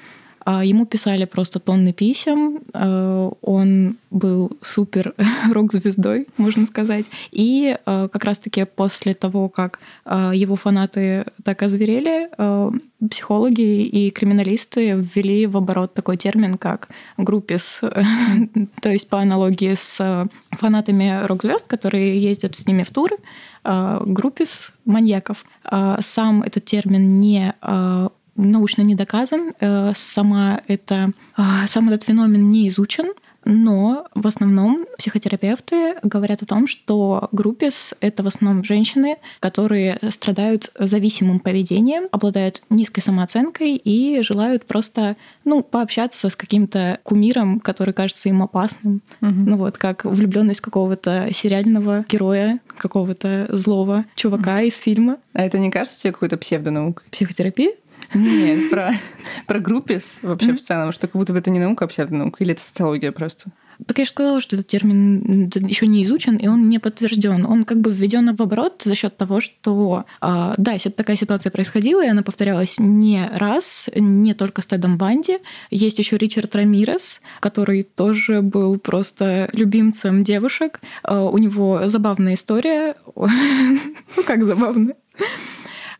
А 0.45 0.65
ему 0.65 0.87
писали 0.87 1.25
просто 1.25 1.61
тонны 1.61 1.93
писем. 1.93 2.61
Э, 2.75 3.31
он 3.43 3.97
был 4.11 4.53
супер 4.63 5.15
рок-звездой, 5.53 6.27
можно 6.37 6.67
сказать. 6.67 7.07
И 7.31 7.77
э, 7.85 8.09
как 8.13 8.25
раз-таки 8.25 8.65
после 8.65 9.15
того, 9.15 9.49
как 9.49 9.79
э, 10.05 10.33
его 10.35 10.57
фанаты 10.57 11.27
так 11.45 11.63
озверели, 11.63 12.31
психологи 13.11 13.83
и 13.83 14.11
криминалисты 14.11 14.93
ввели 15.15 15.47
в 15.47 15.57
оборот 15.57 15.95
такой 15.95 16.17
термин, 16.17 16.57
как 16.57 16.89
группис, 17.17 17.81
то 18.81 18.89
есть 18.89 19.09
по 19.09 19.19
аналогии 19.19 19.75
с 19.75 20.29
фанатами 20.53 21.27
рок-звезд, 21.27 21.67
которые 21.67 22.23
ездят 22.23 22.55
с 22.55 22.67
ними 22.67 22.85
в 22.85 22.91
туры, 22.91 23.17
группис 23.65 24.73
маньяков. 24.85 25.45
Сам 26.01 26.43
этот 26.43 26.65
термин 26.65 27.21
не 27.21 27.55
научно 28.37 28.83
не 28.83 28.95
доказан, 28.95 29.55
э, 29.61 29.93
сама 29.95 30.61
это, 30.69 31.13
а, 31.37 31.67
сам 31.67 31.89
этот 31.89 32.05
феномен 32.05 32.51
не 32.51 32.69
изучен, 32.69 33.13
Но 33.45 34.07
в 34.15 34.27
основном 34.27 34.87
психотерапевты 34.99 35.95
говорят 36.03 36.43
о 36.43 36.47
том, 36.47 36.67
что 36.69 37.29
группис— 37.33 37.95
это 38.01 38.23
в 38.23 38.27
основном 38.29 38.65
женщины, 38.65 39.17
которые 39.41 39.99
страдают 40.11 40.71
зависимым 40.79 41.41
поведением, 41.41 42.05
обладают 42.13 42.63
низкой 42.71 43.01
самооценкой 43.01 43.77
и 43.77 44.23
желают 44.23 44.67
просто 44.67 45.17
ну, 45.45 45.63
пообщаться 45.63 46.29
с 46.29 46.37
каким-то 46.37 47.01
кумиром, 47.03 47.59
который 47.59 47.95
кажется 47.95 48.29
им 48.29 48.43
опасным. 48.43 49.03
Угу. 49.21 49.31
Ну 49.31 49.57
вот, 49.57 49.77
как 49.77 50.05
влюбленность 50.05 50.61
какого-то 50.61 51.29
сериального 51.33 52.05
героя, 52.09 52.61
какого-то 52.77 53.49
злого 53.51 54.05
чувака 54.15 54.59
угу. 54.59 54.67
из 54.67 54.79
фильма. 54.79 55.17
А 55.33 55.43
это 55.43 55.59
не 55.59 55.71
кажется 55.71 56.01
тебе 56.01 56.13
какой-то 56.13 56.37
псевдонаукой? 56.37 57.05
Психотерапия? 57.11 57.73
Нет, 58.15 58.71
про, 58.71 58.95
про 59.47 59.59
группис 59.59 60.19
вообще 60.23 60.51
mm-hmm. 60.51 60.57
в 60.57 60.61
целом, 60.61 60.93
что 60.93 61.07
как 61.07 61.17
будто 61.17 61.33
бы 61.33 61.39
это 61.39 61.51
не 61.51 61.59
наука, 61.59 61.85
а 61.85 61.89
псевдонаука, 61.89 62.43
или 62.43 62.53
это 62.53 62.63
социология 62.63 63.13
просто? 63.13 63.51
Так 63.87 63.99
я 63.99 64.05
же 64.05 64.11
сказала, 64.11 64.41
что 64.41 64.57
этот 64.57 64.69
термин 64.69 65.51
еще 65.55 65.87
не 65.87 66.05
изучен, 66.05 66.37
и 66.37 66.47
он 66.47 66.69
не 66.69 66.79
подтвержден. 66.79 67.45
Он 67.45 67.65
как 67.65 67.81
бы 67.81 67.91
введен 67.91 68.35
в 68.35 68.41
оборот 68.41 68.83
за 68.85 68.95
счет 68.95 69.17
того, 69.17 69.41
что 69.41 70.05
а, 70.21 70.55
да, 70.57 70.77
такая 70.97 71.17
ситуация 71.17 71.51
происходила, 71.51 72.05
и 72.05 72.09
она 72.09 72.23
повторялась 72.23 72.79
не 72.79 73.29
раз, 73.33 73.89
не 73.95 74.35
только 74.35 74.63
с 74.63 74.67
Тедом 74.67 74.99
Банди. 74.99 75.39
Есть 75.71 75.99
еще 75.99 76.17
Ричард 76.17 76.55
Рамирес, 76.55 77.21
который 77.41 77.83
тоже 77.83 78.43
был 78.43 78.79
просто 78.79 79.49
любимцем 79.53 80.23
девушек. 80.23 80.81
А, 81.03 81.25
у 81.25 81.39
него 81.39 81.83
забавная 81.87 82.35
история. 82.35 82.95
Ну 84.17 84.23
как 84.25 84.45
забавная? 84.45 84.95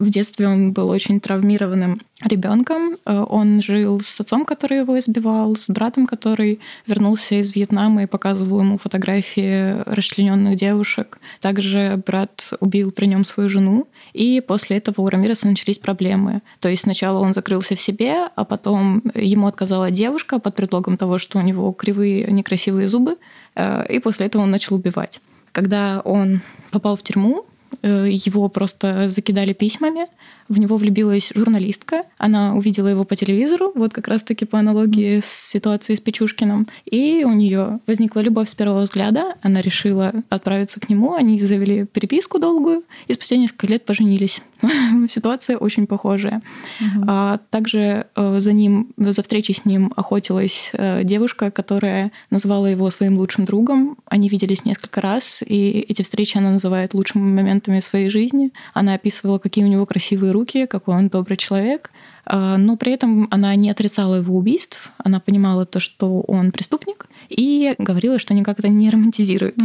В 0.03 0.11
детстве 0.11 0.49
он 0.49 0.73
был 0.73 0.89
очень 0.89 1.21
травмированным 1.21 2.01
ребенком. 2.25 2.97
Э, 3.07 3.21
он 3.21 3.63
жил 3.63 4.01
с 4.01 4.19
отцом, 4.21 4.45
который 4.45 4.79
его 4.79 4.99
избивал, 4.99 5.55
с 5.55 5.69
братом, 5.69 6.09
который 6.09 6.59
вернулся 6.89 7.37
из 7.37 7.55
Вьетнама 7.55 8.03
и 8.03 8.07
показывал 8.07 8.63
ему 8.63 8.79
фотографии 8.79 9.81
расчлененных 9.89 10.57
девушек. 10.57 11.21
Также 11.41 12.03
брат 12.05 12.53
убил 12.59 12.91
при 12.91 13.07
нем 13.07 13.25
свою 13.25 13.49
жену. 13.49 13.87
И 14.13 14.43
после 14.45 14.79
этого 14.79 15.03
у 15.03 15.09
Рамиреса 15.09 15.47
начались 15.47 15.79
проблемы. 15.79 16.43
То 16.59 16.69
есть 16.69 16.83
сначала 16.83 17.21
он 17.21 17.33
закрылся 17.33 17.77
в 17.77 17.81
себе, 17.81 18.29
а 18.35 18.45
потом 18.45 19.05
ему 19.15 19.47
отказала 19.47 19.93
девушка 19.93 20.41
под 20.41 20.57
предлогом 20.57 20.97
того, 20.97 21.19
что 21.19 21.39
у 21.39 21.43
него 21.43 21.71
кривые, 21.71 22.27
некрасивые 22.29 22.89
зубы. 22.89 23.19
Э, 23.55 23.87
и 23.89 24.01
после 24.01 24.27
этого 24.27 24.43
он 24.43 24.51
начал 24.51 24.75
убивать. 24.75 25.21
Когда 25.53 26.01
он 26.01 26.41
попал 26.73 26.97
в 26.97 27.05
тюрьму, 27.05 27.47
его 27.83 28.49
просто 28.49 29.11
закидали 29.11 29.53
письмами. 29.53 30.07
В 30.53 30.59
него 30.59 30.77
влюбилась 30.77 31.33
журналистка. 31.35 32.05
Она 32.19 32.55
увидела 32.55 32.89
его 32.89 33.05
по 33.05 33.17
телевизору, 33.17 33.73
вот 33.75 33.95
как 33.95 34.07
раз-таки 34.07 34.45
по 34.45 34.59
аналогии 34.59 35.21
с 35.21 35.49
ситуацией 35.49 35.97
с 35.97 36.01
Печушкиным. 36.01 36.69
И 36.85 37.25
у 37.25 37.33
нее 37.33 37.81
возникла 37.87 38.21
любовь 38.21 38.51
с 38.51 38.55
первого 38.55 38.83
взгляда. 38.83 39.37
Она 39.41 39.63
решила 39.63 40.13
отправиться 40.29 40.79
к 40.79 40.91
нему. 40.91 41.15
Они 41.15 41.41
завели 41.41 41.87
переписку 41.87 42.39
долгую 42.39 42.85
и 43.09 43.15
спустя 43.15 43.37
несколько 43.37 43.67
лет 43.67 43.87
поженились. 43.87 44.43
Ситуация 45.09 45.57
очень 45.57 45.87
похожая. 45.87 46.43
Угу. 46.81 47.05
А 47.09 47.39
также 47.49 48.07
э, 48.15 48.41
за 48.41 48.53
ним, 48.53 48.93
за 48.99 49.23
встречей 49.23 49.55
с 49.55 49.65
ним 49.65 49.91
охотилась 49.97 50.71
э, 50.75 51.03
девушка, 51.03 51.51
которая 51.51 52.13
назвала 52.29 52.69
его 52.69 52.91
своим 52.91 53.17
лучшим 53.17 53.47
другом. 53.47 53.97
Они 54.05 54.29
виделись 54.29 54.67
несколько 54.67 55.01
раз, 55.01 55.43
и 55.47 55.85
эти 55.89 56.03
встречи 56.03 56.37
она 56.37 56.51
называет 56.51 56.93
лучшими 56.93 57.23
моментами 57.23 57.81
своей 57.81 58.11
жизни. 58.11 58.53
Она 58.75 58.95
описывала, 58.95 59.39
какие 59.39 59.65
у 59.65 59.69
него 59.69 59.87
красивые 59.87 60.33
руки, 60.33 60.42
какой 60.45 60.97
он 60.97 61.09
добрый 61.09 61.37
человек. 61.37 61.91
А, 62.25 62.57
но 62.57 62.77
при 62.77 62.93
этом 62.93 63.29
она 63.31 63.55
не 63.57 63.71
отрицала 63.71 64.17
его 64.17 64.37
убийств, 64.37 64.93
она 64.99 65.19
понимала 65.21 65.67
то, 65.67 65.81
что 65.81 66.21
он 66.21 66.53
преступник, 66.53 67.07
и 67.29 67.75
говорила, 67.79 68.19
что 68.19 68.35
никак 68.35 68.59
это 68.59 68.69
не 68.69 68.91
романтизирует. 68.91 69.57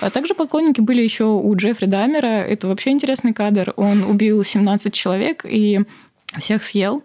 А 0.00 0.10
также 0.10 0.34
поклонники 0.34 0.80
были 0.80 1.02
еще 1.02 1.24
у 1.24 1.56
Джеффри 1.56 1.86
Дамера. 1.86 2.26
Это 2.26 2.68
вообще 2.68 2.90
интересный 2.90 3.32
кадр. 3.32 3.72
Он 3.76 4.02
убил 4.04 4.42
17 4.44 4.92
человек 4.92 5.44
и 5.48 5.80
всех 6.38 6.64
съел. 6.64 7.02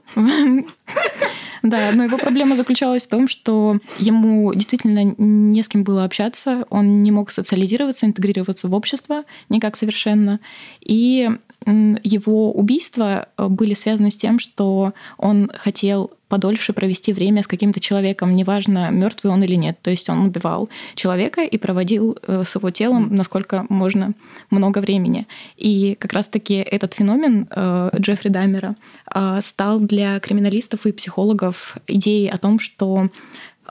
Да, 1.64 1.92
но 1.94 2.06
его 2.06 2.18
проблема 2.18 2.56
заключалась 2.56 3.04
в 3.04 3.10
том, 3.10 3.28
что 3.28 3.78
ему 4.00 4.52
действительно 4.54 5.14
не 5.18 5.62
с 5.62 5.68
кем 5.68 5.84
было 5.84 6.06
общаться, 6.06 6.66
он 6.72 7.04
не 7.04 7.12
мог 7.12 7.30
социализироваться, 7.30 8.08
интегрироваться 8.08 8.68
в 8.68 8.74
общество 8.74 9.26
никак 9.48 9.78
совершенно. 9.78 10.40
И 10.80 11.30
его 11.66 12.52
убийства 12.52 13.28
э, 13.38 13.48
были 13.48 13.76
связаны 13.76 14.10
с 14.10 14.18
тем, 14.18 14.40
что 14.40 14.94
он 15.18 15.52
хотел 15.54 16.12
подольше 16.28 16.74
провести 16.74 17.14
время 17.14 17.44
с 17.44 17.48
каким-то 17.48 17.80
человеком, 17.80 18.36
неважно, 18.36 18.90
мертвый 18.90 19.34
он 19.34 19.44
или 19.44 19.56
нет. 19.56 19.78
То 19.82 19.92
есть 19.92 20.10
он 20.10 20.26
убивал 20.26 20.70
человека 20.96 21.42
и 21.42 21.58
проводил 21.58 22.18
э, 22.26 22.44
с 22.46 22.56
его 22.56 22.72
телом, 22.72 23.16
насколько 23.16 23.66
можно, 23.70 24.14
много 24.50 24.80
времени. 24.80 25.28
И 25.58 25.96
как 26.00 26.14
раз-таки 26.14 26.56
этот 26.56 26.94
феномен 26.94 27.48
э, 27.50 27.90
Джеффри 28.00 28.30
Дамера 28.30 28.76
стал 29.42 29.82
для 29.82 30.20
криминалистов 30.22 30.86
и 30.86 30.94
психологов 30.94 31.78
идеей 31.86 32.30
о 32.30 32.38
том, 32.38 32.60
что 32.60 33.10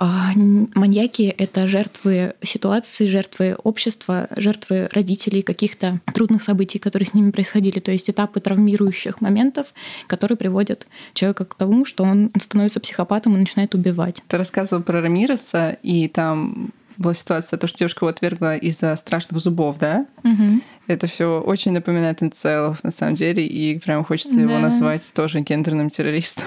маньяки— 0.06 1.22
это 1.38 1.68
жертвы 1.68 2.34
ситуации, 2.42 3.06
жертвы 3.06 3.56
общества, 3.62 4.28
жертвы 4.36 4.88
родителей 4.92 5.42
каких-то 5.42 6.00
трудных 6.14 6.42
событий, 6.42 6.78
которые 6.78 7.06
с 7.06 7.14
ними 7.14 7.30
происходили, 7.30 7.80
то 7.80 7.92
есть 7.92 8.08
этапы 8.08 8.40
травмирующих 8.40 9.20
моментов, 9.20 9.68
которые 10.06 10.38
приводят 10.38 10.86
человека 11.12 11.44
к 11.44 11.54
тому, 11.54 11.84
что 11.84 12.04
он 12.04 12.30
становится 12.40 12.80
психопатом 12.80 13.36
и 13.36 13.40
начинает 13.40 13.74
убивать. 13.74 14.22
Ты 14.26 14.38
рассказывал 14.38 14.82
про 14.82 15.02
Рамиреса, 15.02 15.76
и 15.82 16.08
там 16.08 16.72
была 16.96 17.14
ситуация, 17.14 17.58
то, 17.58 17.66
что 17.66 17.78
девушка 17.78 18.04
его 18.04 18.10
отвергла 18.10 18.56
из-за 18.56 18.94
страшных 18.96 19.40
зубов, 19.40 19.78
да? 19.78 20.06
Угу. 20.22 20.60
Это 20.86 21.06
все 21.06 21.40
очень 21.40 21.72
напоминает 21.72 22.22
инцелов, 22.22 22.84
на 22.84 22.90
самом 22.90 23.14
деле, 23.14 23.46
и 23.46 23.78
прям 23.78 24.04
хочется 24.04 24.36
да. 24.36 24.42
его 24.42 24.58
назвать 24.58 25.10
тоже 25.14 25.40
гендерным 25.40 25.88
террористом. 25.88 26.44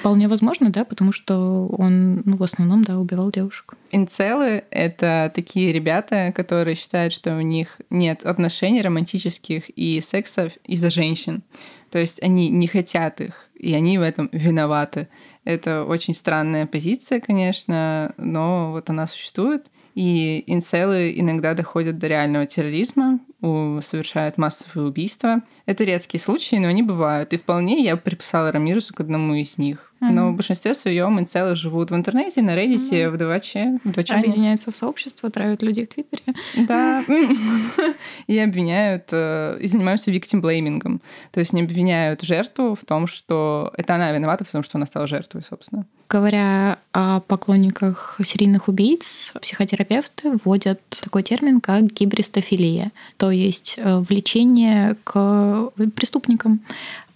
Вполне 0.00 0.28
возможно, 0.28 0.70
да, 0.70 0.84
потому 0.84 1.12
что 1.12 1.66
он, 1.66 2.22
ну, 2.24 2.36
в 2.36 2.42
основном, 2.42 2.84
да, 2.84 2.98
убивал 2.98 3.30
девушек. 3.30 3.74
Инцелы— 3.90 4.64
это 4.70 5.32
такие 5.34 5.72
ребята, 5.72 6.32
которые 6.34 6.74
считают, 6.74 7.12
что 7.12 7.36
у 7.36 7.40
них 7.40 7.80
нет 7.90 8.24
отношений 8.24 8.82
романтических 8.82 9.70
и 9.70 10.00
секса 10.00 10.50
из-за 10.64 10.90
женщин. 10.90 11.42
То 11.90 11.98
есть 11.98 12.22
они 12.22 12.48
не 12.50 12.66
хотят 12.66 13.20
их, 13.20 13.48
и 13.54 13.74
они 13.74 13.98
в 13.98 14.02
этом 14.02 14.28
виноваты. 14.32 15.08
Это 15.44 15.84
очень 15.84 16.14
странная 16.14 16.66
позиция, 16.66 17.20
конечно, 17.20 18.14
но 18.18 18.72
вот 18.72 18.90
она 18.90 19.06
существует. 19.06 19.66
И 19.94 20.44
инцелы 20.46 21.12
иногда 21.16 21.54
доходят 21.54 21.98
до 21.98 22.06
реального 22.06 22.46
терроризма, 22.46 23.18
совершают 23.40 24.38
массовые 24.38 24.88
убийства. 24.88 25.42
Это 25.66 25.84
редкие 25.84 26.20
случаи, 26.20 26.56
но 26.56 26.68
они 26.68 26.82
бывают. 26.82 27.32
И 27.32 27.36
вполне 27.36 27.82
я 27.84 27.96
приписала 27.96 28.52
Рамирусу 28.52 28.94
к 28.94 29.00
одному 29.00 29.34
из 29.34 29.58
них. 29.58 29.87
Mm-hmm. 30.00 30.10
Но 30.12 30.30
в 30.30 30.36
большинстве 30.36 30.74
своем 30.74 31.18
инцелы 31.18 31.56
живут 31.56 31.90
в 31.90 31.94
интернете, 31.94 32.40
на 32.40 32.56
Reddit, 32.56 32.78
mm-hmm. 32.78 33.10
в 33.10 33.16
2 33.16 33.38
в 33.84 33.92
2 33.92 34.16
Объединяются 34.16 34.70
в 34.70 34.76
сообщество, 34.76 35.30
травят 35.30 35.62
людей 35.62 35.86
в 35.86 35.88
Твиттере. 35.88 36.22
Да. 36.56 37.04
И 38.26 38.38
обвиняют, 38.38 39.08
э, 39.10 39.58
и 39.60 39.66
занимаются 39.66 40.10
виктимблеймингом. 40.10 41.00
То 41.32 41.40
есть 41.40 41.52
не 41.52 41.62
обвиняют 41.62 42.22
жертву 42.22 42.74
в 42.74 42.84
том, 42.84 43.06
что 43.06 43.72
это 43.76 43.94
она 43.94 44.12
виновата 44.12 44.44
в 44.44 44.50
том, 44.50 44.62
что 44.62 44.78
она 44.78 44.86
стала 44.86 45.06
жертвой, 45.06 45.42
собственно. 45.48 45.86
Говоря 46.08 46.78
о 46.92 47.20
поклонниках 47.20 48.18
серийных 48.24 48.68
убийц, 48.68 49.32
психотерапевты 49.42 50.38
вводят 50.42 50.80
такой 51.02 51.22
термин, 51.22 51.60
как 51.60 51.82
гибристофилия, 51.92 52.92
то 53.18 53.30
есть 53.30 53.74
э, 53.76 53.98
влечение 53.98 54.96
к 55.04 55.70
преступникам. 55.94 56.60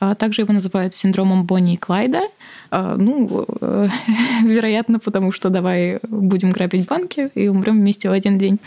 А 0.04 0.16
также 0.16 0.42
его 0.42 0.52
называют 0.52 0.96
синдромом 0.96 1.44
Бонни 1.44 1.74
и 1.74 1.76
Клайда. 1.76 2.22
А, 2.72 2.96
ну, 2.96 3.46
вероятно, 4.42 4.98
потому 4.98 5.30
что 5.30 5.48
давай 5.48 6.00
будем 6.08 6.50
грабить 6.50 6.88
банки 6.88 7.30
и 7.36 7.46
умрем 7.46 7.74
вместе 7.74 8.08
в 8.08 8.12
один 8.12 8.36
день. 8.36 8.58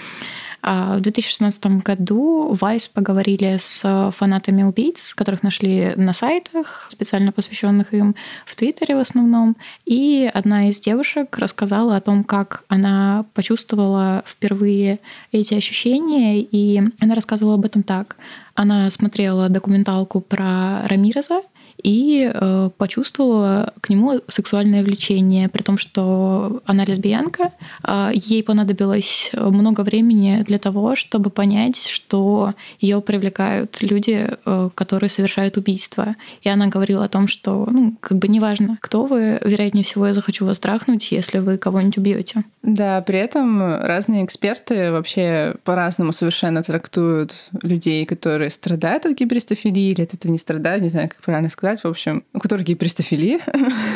А 0.67 0.97
в 0.97 1.01
2016 1.01 1.63
году 1.83 2.51
Vice 2.53 2.89
поговорили 2.91 3.59
с 3.61 4.11
фанатами 4.15 4.63
убийц, 4.63 5.13
которых 5.13 5.43
нашли 5.43 5.93
на 5.95 6.11
сайтах, 6.11 6.89
специально 6.91 7.31
посвященных 7.31 7.93
им, 7.93 8.15
в 8.47 8.55
Твиттере 8.55 8.95
в 8.95 8.99
основном. 8.99 9.57
И 9.85 10.27
одна 10.33 10.69
из 10.69 10.79
девушек 10.79 11.37
рассказала 11.37 11.95
о 11.95 12.01
том, 12.01 12.23
как 12.23 12.63
она 12.67 13.25
почувствовала 13.35 14.23
впервые 14.25 14.97
эти 15.31 15.53
ощущения, 15.53 16.41
и 16.41 16.81
она 16.99 17.13
рассказывала 17.13 17.53
об 17.55 17.65
этом 17.65 17.83
так. 17.83 18.17
Она 18.55 18.89
смотрела 18.89 19.49
документалку 19.49 20.19
про 20.19 20.81
Рамиреза, 20.87 21.41
и 21.83 22.31
э, 22.33 22.69
почувствовала 22.77 23.73
к 23.81 23.89
нему 23.89 24.19
сексуальное 24.27 24.83
влечение, 24.83 25.49
при 25.49 25.61
том, 25.61 25.77
что 25.77 26.61
она 26.65 26.83
лесбиянка. 26.85 27.51
Э, 27.87 28.09
ей 28.13 28.43
понадобилось 28.43 29.31
много 29.33 29.81
времени 29.81 30.43
для 30.47 30.57
того, 30.57 30.95
чтобы 30.95 31.29
понять, 31.29 31.85
что 31.87 32.53
ее 32.79 33.01
привлекают 33.01 33.81
люди, 33.81 34.29
э, 34.45 34.69
которые 34.73 35.09
совершают 35.09 35.57
убийство. 35.57 36.15
И 36.41 36.49
она 36.49 36.67
говорила 36.67 37.05
о 37.05 37.09
том, 37.09 37.27
что, 37.27 37.67
ну, 37.69 37.95
как 37.99 38.17
бы 38.17 38.27
неважно, 38.27 38.77
кто 38.81 39.05
вы, 39.05 39.39
вероятнее 39.43 39.83
всего, 39.83 40.07
я 40.07 40.13
захочу 40.13 40.45
вас 40.45 40.59
трахнуть, 40.59 41.11
если 41.11 41.39
вы 41.39 41.57
кого-нибудь 41.57 41.97
убьете. 41.97 42.43
Да, 42.63 43.01
при 43.01 43.19
этом 43.19 43.61
разные 43.61 44.25
эксперты 44.25 44.91
вообще 44.91 45.55
по-разному 45.63 46.13
совершенно 46.13 46.63
трактуют 46.63 47.35
людей, 47.61 48.05
которые 48.05 48.49
страдают 48.49 49.05
от 49.05 49.13
гиперстофилии 49.13 49.91
или 49.91 50.01
от 50.01 50.13
этого 50.13 50.31
не 50.31 50.39
страдают, 50.39 50.81
не 50.81 50.89
знаю, 50.89 51.09
как 51.09 51.21
правильно 51.21 51.49
сказать, 51.49 51.64
в 51.83 51.85
общем, 51.85 52.23
у 52.33 52.39
которых 52.39 52.65
гиперстофилия. 52.65 53.39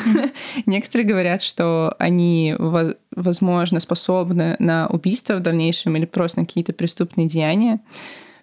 Некоторые 0.66 1.08
говорят, 1.08 1.42
что 1.42 1.96
они, 2.00 2.56
возможно, 2.58 3.80
способны 3.80 4.56
на 4.60 4.88
убийство 4.88 5.36
в 5.36 5.42
дальнейшем 5.42 5.96
или 5.96 6.06
просто 6.06 6.40
на 6.40 6.46
какие-то 6.46 6.74
преступные 6.74 7.28
деяния. 7.28 7.80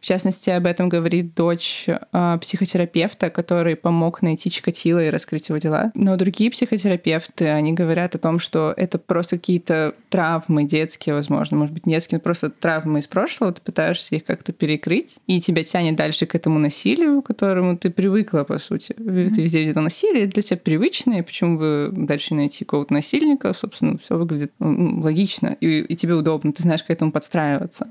В 0.06 0.08
частности, 0.08 0.50
об 0.50 0.66
этом 0.66 0.88
говорит 0.88 1.34
дочь 1.34 1.86
э, 1.88 2.38
психотерапевта, 2.40 3.28
который 3.28 3.74
помог 3.74 4.22
найти 4.22 4.52
Чикатило 4.52 5.04
и 5.04 5.10
раскрыть 5.10 5.48
его 5.48 5.58
дела. 5.58 5.90
Но 5.96 6.14
другие 6.14 6.48
психотерапевты, 6.52 7.48
они 7.48 7.72
говорят 7.72 8.14
о 8.14 8.18
том, 8.18 8.38
что 8.38 8.72
это 8.76 8.98
просто 8.98 9.36
какие-то 9.36 9.94
травмы 10.08 10.62
детские, 10.62 11.16
возможно, 11.16 11.56
может 11.56 11.74
быть, 11.74 11.82
детские, 11.86 12.20
просто 12.20 12.50
травмы 12.50 13.00
из 13.00 13.08
прошлого, 13.08 13.52
ты 13.52 13.60
пытаешься 13.60 14.14
их 14.14 14.24
как-то 14.24 14.52
перекрыть, 14.52 15.16
и 15.26 15.40
тебя 15.40 15.64
тянет 15.64 15.96
дальше 15.96 16.24
к 16.26 16.36
этому 16.36 16.60
насилию, 16.60 17.20
к 17.20 17.26
которому 17.26 17.76
ты 17.76 17.90
привыкла, 17.90 18.44
по 18.44 18.60
сути. 18.60 18.92
Mm-hmm. 18.92 19.34
Ты 19.34 19.42
везде 19.42 19.64
видела 19.64 19.82
насилие, 19.82 20.28
для 20.28 20.42
тебя 20.44 20.58
привычное, 20.58 21.24
почему 21.24 21.58
бы 21.58 21.90
дальше 21.92 22.36
найти 22.36 22.64
какого-то 22.64 22.92
насильника, 22.92 23.52
собственно, 23.54 23.98
все 23.98 24.16
выглядит 24.16 24.52
логично, 24.60 25.56
и, 25.60 25.80
и 25.80 25.96
тебе 25.96 26.14
удобно, 26.14 26.52
ты 26.52 26.62
знаешь, 26.62 26.84
к 26.84 26.90
этому 26.90 27.10
подстраиваться. 27.10 27.88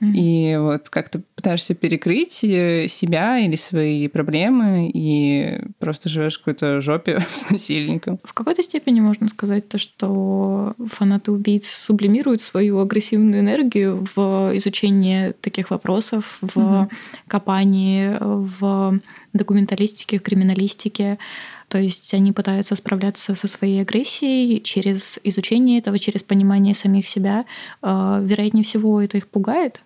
Mm-hmm. 0.00 0.12
И 0.14 0.56
вот 0.58 0.88
как-то 0.90 1.22
пытаешься 1.34 1.74
перекрыть 1.74 2.44
э, 2.44 2.86
себя 2.88 3.38
или 3.38 3.56
свои 3.56 4.08
проблемы, 4.08 4.90
и 4.92 5.60
просто 5.78 6.08
живешь 6.08 6.34
в 6.34 6.38
какой-то 6.38 6.80
жопе 6.80 7.24
с 7.30 7.50
насильником. 7.50 8.18
В 8.24 8.32
какой-то 8.32 8.62
степени 8.62 9.00
можно 9.00 9.28
сказать 9.28 9.68
то, 9.68 9.78
что 9.78 10.74
фанаты 10.88 11.32
убийц 11.32 11.68
сублимируют 11.68 12.42
свою 12.42 12.78
агрессивную 12.78 13.40
энергию 13.40 14.06
в 14.14 14.52
изучении 14.54 15.32
таких 15.40 15.70
вопросов, 15.70 16.38
в 16.40 16.56
mm-hmm. 16.56 16.90
копании, 17.28 18.16
в 18.20 19.00
документалистике, 19.32 20.18
криминалистике. 20.18 21.18
То 21.68 21.78
есть 21.78 22.14
они 22.14 22.32
пытаются 22.32 22.76
справляться 22.76 23.34
со 23.34 23.48
своей 23.48 23.82
агрессией 23.82 24.62
через 24.62 25.18
изучение 25.24 25.78
этого, 25.80 25.98
через 25.98 26.22
понимание 26.22 26.74
самих 26.74 27.08
себя. 27.08 27.44
А, 27.82 28.20
вероятнее 28.22 28.64
всего, 28.64 29.00
это 29.00 29.16
их 29.16 29.26
пугает, 29.26 29.82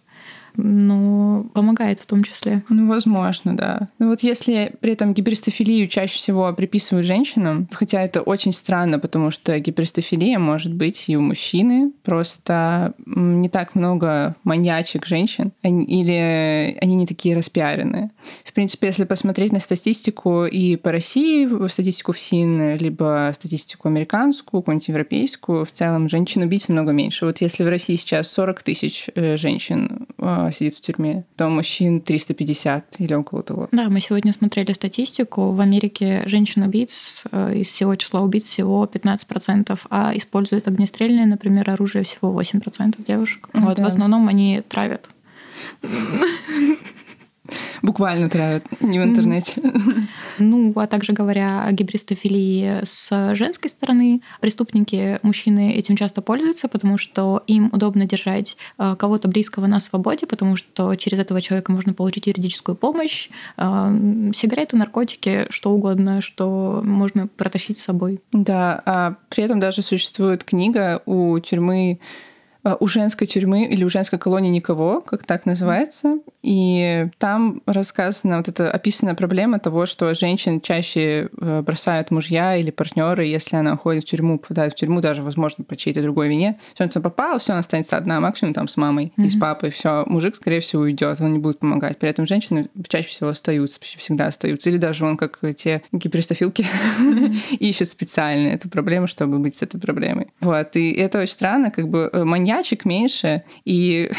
но 0.56 1.46
помогает 1.54 2.00
в 2.00 2.06
том 2.06 2.24
числе. 2.24 2.62
Ну, 2.68 2.88
возможно, 2.88 3.56
да. 3.56 3.88
Ну 3.98 4.08
вот 4.08 4.22
если 4.22 4.72
при 4.80 4.92
этом 4.92 5.14
гиперстофилию 5.14 5.86
чаще 5.88 6.16
всего 6.16 6.52
приписывают 6.52 7.06
женщинам, 7.06 7.68
хотя 7.72 8.02
это 8.02 8.22
очень 8.22 8.52
странно, 8.52 8.98
потому 8.98 9.30
что 9.30 9.58
гиперстофилия 9.58 10.38
может 10.38 10.72
быть 10.72 11.08
и 11.08 11.16
у 11.16 11.20
мужчины, 11.20 11.92
просто 12.02 12.94
не 13.06 13.48
так 13.48 13.74
много 13.74 14.36
маньячек 14.44 15.06
женщин, 15.06 15.52
или 15.62 16.76
они 16.80 16.94
не 16.94 17.06
такие 17.06 17.36
распиаренные. 17.36 18.10
В 18.44 18.52
принципе, 18.52 18.88
если 18.88 19.04
посмотреть 19.04 19.52
на 19.52 19.60
статистику 19.60 20.44
и 20.44 20.76
по 20.76 20.92
России, 20.92 21.48
статистику 21.68 22.12
ФСИН, 22.12 22.76
либо 22.76 23.32
статистику 23.34 23.88
американскую, 23.88 24.62
какую-нибудь 24.62 24.88
европейскую, 24.88 25.64
в 25.64 25.72
целом 25.72 26.08
женщин-убийц 26.08 26.68
намного 26.68 26.92
меньше. 26.92 27.26
Вот 27.26 27.40
если 27.40 27.64
в 27.64 27.68
России 27.68 27.96
сейчас 27.96 28.30
40 28.32 28.62
тысяч 28.62 29.08
э, 29.14 29.36
женщин 29.36 30.06
э, 30.18 30.39
сидит 30.52 30.76
в 30.76 30.80
тюрьме, 30.80 31.24
то 31.36 31.48
мужчин 31.48 32.00
350 32.00 32.96
или 32.98 33.14
около 33.14 33.42
того. 33.42 33.68
Да, 33.72 33.88
мы 33.88 34.00
сегодня 34.00 34.32
смотрели 34.32 34.72
статистику. 34.72 35.52
В 35.52 35.60
Америке 35.60 36.22
женщин-убийц 36.26 37.24
э, 37.30 37.56
из 37.56 37.68
всего 37.68 37.96
числа 37.96 38.20
убийц 38.20 38.44
всего 38.44 38.88
15%, 38.92 39.78
а 39.90 40.12
используют 40.16 40.68
огнестрельное, 40.68 41.26
например, 41.26 41.70
оружие 41.70 42.04
всего 42.04 42.38
8% 42.40 43.04
девушек. 43.06 43.48
Вот, 43.52 43.76
да. 43.76 43.84
В 43.84 43.86
основном 43.86 44.28
они 44.28 44.62
травят. 44.68 45.10
Буквально 47.82 48.28
травят, 48.28 48.64
не 48.80 48.98
в 48.98 49.04
интернете. 49.04 49.54
Ну, 50.38 50.72
а 50.76 50.86
также 50.86 51.12
говоря 51.12 51.64
о 51.64 51.72
гибристофилии 51.72 52.84
с 52.84 53.34
женской 53.34 53.70
стороны, 53.70 54.22
преступники, 54.40 55.18
мужчины 55.22 55.72
этим 55.72 55.96
часто 55.96 56.22
пользуются, 56.22 56.68
потому 56.68 56.98
что 56.98 57.42
им 57.46 57.70
удобно 57.72 58.06
держать 58.06 58.56
э, 58.78 58.96
кого-то 58.98 59.28
близкого 59.28 59.66
на 59.66 59.80
свободе, 59.80 60.26
потому 60.26 60.56
что 60.56 60.94
через 60.96 61.18
этого 61.18 61.40
человека 61.40 61.72
можно 61.72 61.92
получить 61.92 62.26
юридическую 62.26 62.76
помощь, 62.76 63.28
э, 63.56 64.30
сигареты, 64.34 64.76
наркотики, 64.76 65.46
что 65.50 65.72
угодно, 65.72 66.20
что 66.20 66.80
можно 66.84 67.26
протащить 67.26 67.78
с 67.78 67.84
собой. 67.84 68.20
Да, 68.32 68.82
а 68.84 69.14
при 69.28 69.44
этом 69.44 69.60
даже 69.60 69.82
существует 69.82 70.44
книга 70.44 71.02
у 71.06 71.38
тюрьмы 71.38 72.00
у 72.80 72.86
женской 72.86 73.26
тюрьмы 73.26 73.64
или 73.64 73.84
у 73.84 73.88
женской 73.88 74.18
колонии 74.18 74.50
никого, 74.50 75.00
как 75.00 75.24
так 75.24 75.46
называется. 75.46 76.18
И 76.42 77.08
там 77.18 77.62
рассказана 77.66 78.38
вот 78.38 78.48
эта 78.48 78.70
описана 78.70 79.14
проблема 79.14 79.58
того, 79.58 79.86
что 79.86 80.12
женщин 80.14 80.60
чаще 80.60 81.28
э, 81.40 81.62
бросают 81.62 82.10
мужья 82.10 82.56
или 82.56 82.70
партнеры, 82.70 83.24
если 83.24 83.56
она 83.56 83.74
уходит 83.74 84.04
в 84.04 84.06
тюрьму, 84.06 84.38
попадает 84.38 84.72
в 84.72 84.76
тюрьму, 84.76 85.00
даже, 85.00 85.22
возможно, 85.22 85.64
по 85.64 85.76
чьей-то 85.76 86.02
другой 86.02 86.28
вине. 86.28 86.58
Все, 86.74 86.84
она 86.84 87.02
попала, 87.02 87.38
все, 87.38 87.52
она 87.52 87.60
останется 87.60 87.96
одна, 87.96 88.20
максимум 88.20 88.54
там 88.54 88.68
с 88.68 88.76
мамой 88.76 89.12
mm-hmm. 89.16 89.24
и 89.24 89.28
с 89.30 89.36
папой. 89.36 89.70
Все, 89.70 90.04
мужик, 90.06 90.34
скорее 90.34 90.60
всего, 90.60 90.82
уйдет, 90.82 91.20
он 91.20 91.32
не 91.32 91.38
будет 91.38 91.58
помогать. 91.58 91.98
При 91.98 92.08
этом 92.08 92.26
женщины 92.26 92.68
чаще 92.88 93.08
всего 93.08 93.30
остаются, 93.30 93.78
почти 93.78 93.98
всегда 93.98 94.26
остаются. 94.26 94.70
Или 94.70 94.76
даже 94.76 95.04
он, 95.04 95.16
как 95.16 95.40
те 95.56 95.82
гиперстофилки, 95.92 96.62
mm-hmm. 96.62 97.56
ищет 97.58 97.88
специально 97.88 98.48
эту 98.48 98.68
проблему, 98.68 99.06
чтобы 99.06 99.38
быть 99.38 99.56
с 99.56 99.62
этой 99.62 99.80
проблемой. 99.80 100.28
Вот. 100.40 100.76
И 100.76 100.92
это 100.92 101.20
очень 101.20 101.32
странно, 101.32 101.70
как 101.70 101.88
бы 101.88 102.10
э, 102.12 102.24
маньяк 102.24 102.49
маньячек 102.50 102.84
меньше, 102.84 103.44
и 103.64 104.10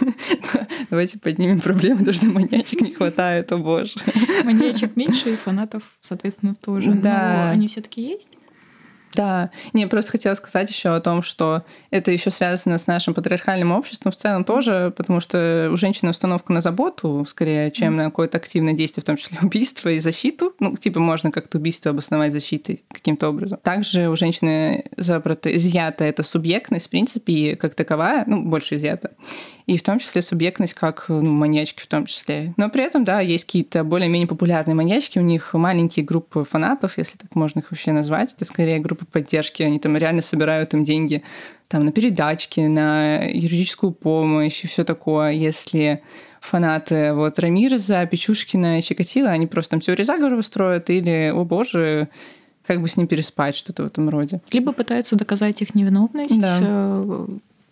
давайте 0.90 1.18
поднимем 1.18 1.60
проблему, 1.60 1.98
потому 1.98 2.14
что 2.14 2.26
маньячек 2.26 2.80
не 2.80 2.92
хватает, 2.92 3.50
о 3.52 3.58
боже. 3.58 3.92
Маньячек 4.44 4.96
меньше, 4.96 5.30
и 5.30 5.36
фанатов, 5.36 5.82
соответственно, 6.00 6.54
тоже. 6.54 6.92
Да. 6.92 7.46
Но 7.46 7.50
они 7.52 7.68
все 7.68 7.80
таки 7.80 8.02
есть? 8.02 8.28
Да, 9.14 9.50
не, 9.72 9.86
просто 9.86 10.12
хотела 10.12 10.34
сказать 10.34 10.70
еще 10.70 10.94
о 10.94 11.00
том, 11.00 11.22
что 11.22 11.62
это 11.90 12.10
еще 12.10 12.30
связано 12.30 12.78
с 12.78 12.86
нашим 12.86 13.14
патриархальным 13.14 13.72
обществом 13.72 14.12
в 14.12 14.16
целом 14.16 14.44
тоже, 14.44 14.92
потому 14.96 15.20
что 15.20 15.70
у 15.72 15.76
женщины 15.76 16.10
установка 16.10 16.52
на 16.52 16.60
заботу 16.60 17.26
скорее, 17.28 17.70
чем 17.70 17.96
на 17.96 18.04
какое-то 18.04 18.38
активное 18.38 18.74
действие, 18.74 19.02
в 19.02 19.06
том 19.06 19.16
числе 19.16 19.38
убийство 19.42 19.88
и 19.88 20.00
защиту. 20.00 20.54
Ну, 20.60 20.76
типа 20.76 21.00
можно 21.00 21.30
как-то 21.30 21.58
убийство 21.58 21.90
обосновать 21.90 22.32
защитой 22.32 22.84
каким-то 22.92 23.28
образом. 23.28 23.58
Также 23.62 24.08
у 24.08 24.16
женщины 24.16 24.84
забрата, 24.96 25.54
изъята 25.56 26.04
эта 26.04 26.22
субъектность, 26.22 26.86
в 26.86 26.90
принципе, 26.90 27.56
как 27.56 27.74
таковая, 27.74 28.24
ну, 28.26 28.42
больше 28.42 28.76
изъята 28.76 29.10
и 29.70 29.76
в 29.76 29.84
том 29.84 30.00
числе 30.00 30.20
субъектность 30.20 30.74
как 30.74 31.04
ну, 31.06 31.30
маньячки 31.30 31.80
в 31.80 31.86
том 31.86 32.04
числе. 32.04 32.52
Но 32.56 32.68
при 32.70 32.82
этом, 32.82 33.04
да, 33.04 33.20
есть 33.20 33.44
какие-то 33.44 33.84
более-менее 33.84 34.26
популярные 34.26 34.74
маньячки, 34.74 35.20
у 35.20 35.22
них 35.22 35.54
маленькие 35.54 36.04
группы 36.04 36.42
фанатов, 36.42 36.98
если 36.98 37.16
так 37.16 37.36
можно 37.36 37.60
их 37.60 37.70
вообще 37.70 37.92
назвать. 37.92 38.34
Это 38.34 38.44
скорее 38.44 38.80
группы 38.80 39.06
поддержки, 39.06 39.62
они 39.62 39.78
там 39.78 39.96
реально 39.96 40.22
собирают 40.22 40.74
им 40.74 40.82
деньги 40.82 41.22
там, 41.68 41.84
на 41.84 41.92
передачки, 41.92 42.58
на 42.58 43.22
юридическую 43.28 43.92
помощь 43.92 44.64
и 44.64 44.66
все 44.66 44.82
такое. 44.82 45.30
Если 45.30 46.02
фанаты 46.40 47.12
вот 47.14 47.38
Рамирза, 47.38 48.04
Печушкина, 48.06 48.82
Чикатило, 48.82 49.28
они 49.28 49.46
просто 49.46 49.70
там 49.70 49.80
теории 49.80 50.02
заговора 50.02 50.42
строят 50.42 50.90
или, 50.90 51.32
о 51.32 51.44
боже, 51.44 52.08
как 52.66 52.82
бы 52.82 52.88
с 52.88 52.96
ним 52.96 53.06
переспать, 53.06 53.54
что-то 53.54 53.84
в 53.84 53.86
этом 53.86 54.08
роде. 54.08 54.40
Либо 54.50 54.72
пытаются 54.72 55.14
доказать 55.14 55.62
их 55.62 55.76
невиновность, 55.76 56.40
да. 56.40 56.58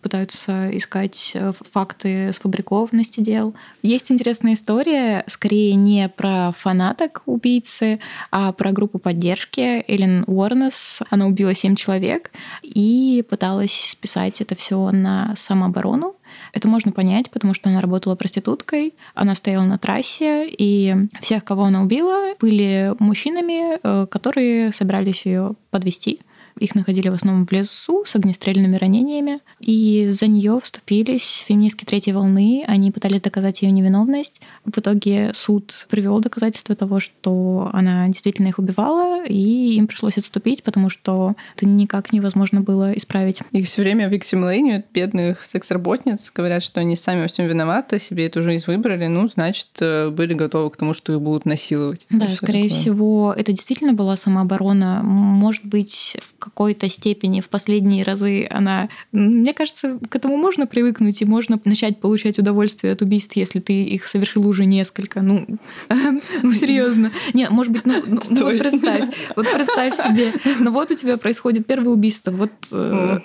Пытаются 0.01 0.75
искать 0.77 1.31
э, 1.33 1.51
факты 1.71 2.31
сфабрикованности 2.31 3.19
дел. 3.19 3.53
Есть 3.81 4.11
интересная 4.11 4.53
история, 4.53 5.25
скорее 5.27 5.75
не 5.75 6.07
про 6.07 6.53
фанаток 6.57 7.21
убийцы, 7.25 7.99
а 8.31 8.53
про 8.53 8.71
группу 8.71 8.97
поддержки 8.97 9.83
Эллен 9.87 10.23
Уорнес. 10.25 11.01
Она 11.09 11.27
убила 11.27 11.53
семь 11.53 11.75
человек 11.75 12.31
и 12.63 13.25
пыталась 13.29 13.73
списать 13.73 14.39
это 14.39 14.55
все 14.55 14.91
на 14.91 15.35
самооборону. 15.37 16.15
Это 16.53 16.67
можно 16.67 16.91
понять, 16.91 17.29
потому 17.29 17.53
что 17.53 17.69
она 17.69 17.81
работала 17.81 18.15
проституткой, 18.15 18.93
она 19.15 19.35
стояла 19.35 19.65
на 19.65 19.77
трассе, 19.77 20.47
и 20.49 20.95
всех, 21.21 21.43
кого 21.43 21.63
она 21.63 21.83
убила, 21.83 22.35
были 22.39 22.93
мужчинами, 22.99 23.79
э, 23.81 24.07
которые 24.07 24.71
собирались 24.71 25.25
ее 25.25 25.55
подвести 25.71 26.21
Их 26.59 26.75
находили 26.75 27.09
в 27.09 27.13
основном 27.13 27.45
в 27.45 27.51
лесу 27.51 28.03
с 28.05 28.15
огнестрельными 28.15 28.75
ранениями. 28.75 29.39
И 29.59 30.07
за 30.09 30.27
нее 30.27 30.59
вступились 30.61 31.43
феминистки 31.47 31.85
третьей 31.85 32.13
волны. 32.13 32.63
Они 32.67 32.91
пытались 32.91 33.21
доказать 33.21 33.61
ее 33.61 33.71
невиновность. 33.71 34.41
В 34.65 34.77
итоге 34.77 35.31
суд 35.33 35.87
привел 35.89 36.19
доказательства 36.19 36.75
того, 36.75 36.99
что 36.99 37.69
она 37.73 38.07
действительно 38.07 38.47
их 38.47 38.59
убивала, 38.59 39.25
и 39.25 39.75
им 39.75 39.87
пришлось 39.87 40.17
отступить, 40.17 40.63
потому 40.63 40.89
что 40.89 41.35
это 41.55 41.65
никак 41.65 42.13
невозможно 42.13 42.61
было 42.61 42.93
исправить. 42.93 43.41
Их 43.51 43.67
все 43.67 43.81
время 43.81 44.09
lane, 44.09 44.83
бедных 44.93 45.43
секс-работниц, 45.43 46.31
говорят, 46.33 46.63
что 46.63 46.81
они 46.81 46.95
сами 46.95 47.21
во 47.21 47.27
всем 47.27 47.47
виноваты, 47.47 47.99
себе 47.99 48.25
эту 48.27 48.43
жизнь 48.43 48.65
выбрали, 48.67 49.07
ну, 49.07 49.27
значит, 49.27 49.69
э, 49.79 50.09
были 50.09 50.33
готовы 50.33 50.69
к 50.69 50.77
тому, 50.77 50.93
что 50.93 51.13
их 51.13 51.21
будут 51.21 51.45
насиловать. 51.45 52.05
Да, 52.09 52.27
скорее 52.35 52.69
такое. 52.69 52.79
всего, 52.81 53.33
это 53.35 53.51
действительно 53.51 53.93
была 53.93 54.17
самооборона. 54.17 55.01
Может 55.03 55.65
быть, 55.65 56.17
в 56.21 56.48
какой-то 56.49 56.89
степени 56.89 57.41
в 57.41 57.49
последние 57.49 58.03
разы 58.03 58.47
она... 58.49 58.89
Мне 59.11 59.53
кажется, 59.53 59.99
к 60.09 60.15
этому 60.15 60.37
можно 60.37 60.67
привыкнуть, 60.67 61.21
и 61.21 61.25
можно 61.25 61.59
начать 61.65 61.99
получать 61.99 62.39
удовольствие 62.39 62.93
от 62.93 63.01
убийств, 63.01 63.35
если 63.35 63.59
ты 63.59 63.83
их 63.83 64.07
совершил 64.07 64.47
уже 64.47 64.65
несколько. 64.65 65.21
Ну, 65.21 65.45
ну 66.43 66.51
серьезно. 66.51 67.11
Не, 67.33 67.49
может 67.49 67.71
быть, 67.71 67.85
ну, 67.85 68.03
ну, 68.05 68.21
ну 68.29 68.45
вот 68.45 68.59
представь, 68.59 69.09
вот 69.35 69.51
представь 69.51 69.95
себе, 69.95 70.33
ну 70.59 70.71
вот 70.71 70.91
у 70.91 70.95
тебя 70.95 71.17
происходит 71.17 71.65
первое 71.65 71.93
убийство, 71.93 72.31
вот... 72.31 72.51
Ну, 72.71 73.21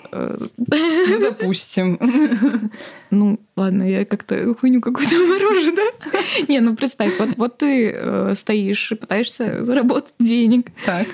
допустим. 1.19 1.99
Ну, 3.11 3.39
ладно, 3.55 3.83
я 3.83 4.05
как-то 4.05 4.55
хуйню 4.55 4.81
какую-то 4.81 5.15
морожу, 5.15 5.75
да? 5.75 6.19
Не, 6.47 6.59
ну 6.59 6.75
представь, 6.75 7.17
вот, 7.19 7.29
вот 7.37 7.57
ты 7.57 7.91
э, 7.91 8.33
стоишь 8.35 8.91
и 8.91 8.95
пытаешься 8.95 9.63
заработать 9.63 10.13
денег. 10.19 10.67
Так. 10.85 11.07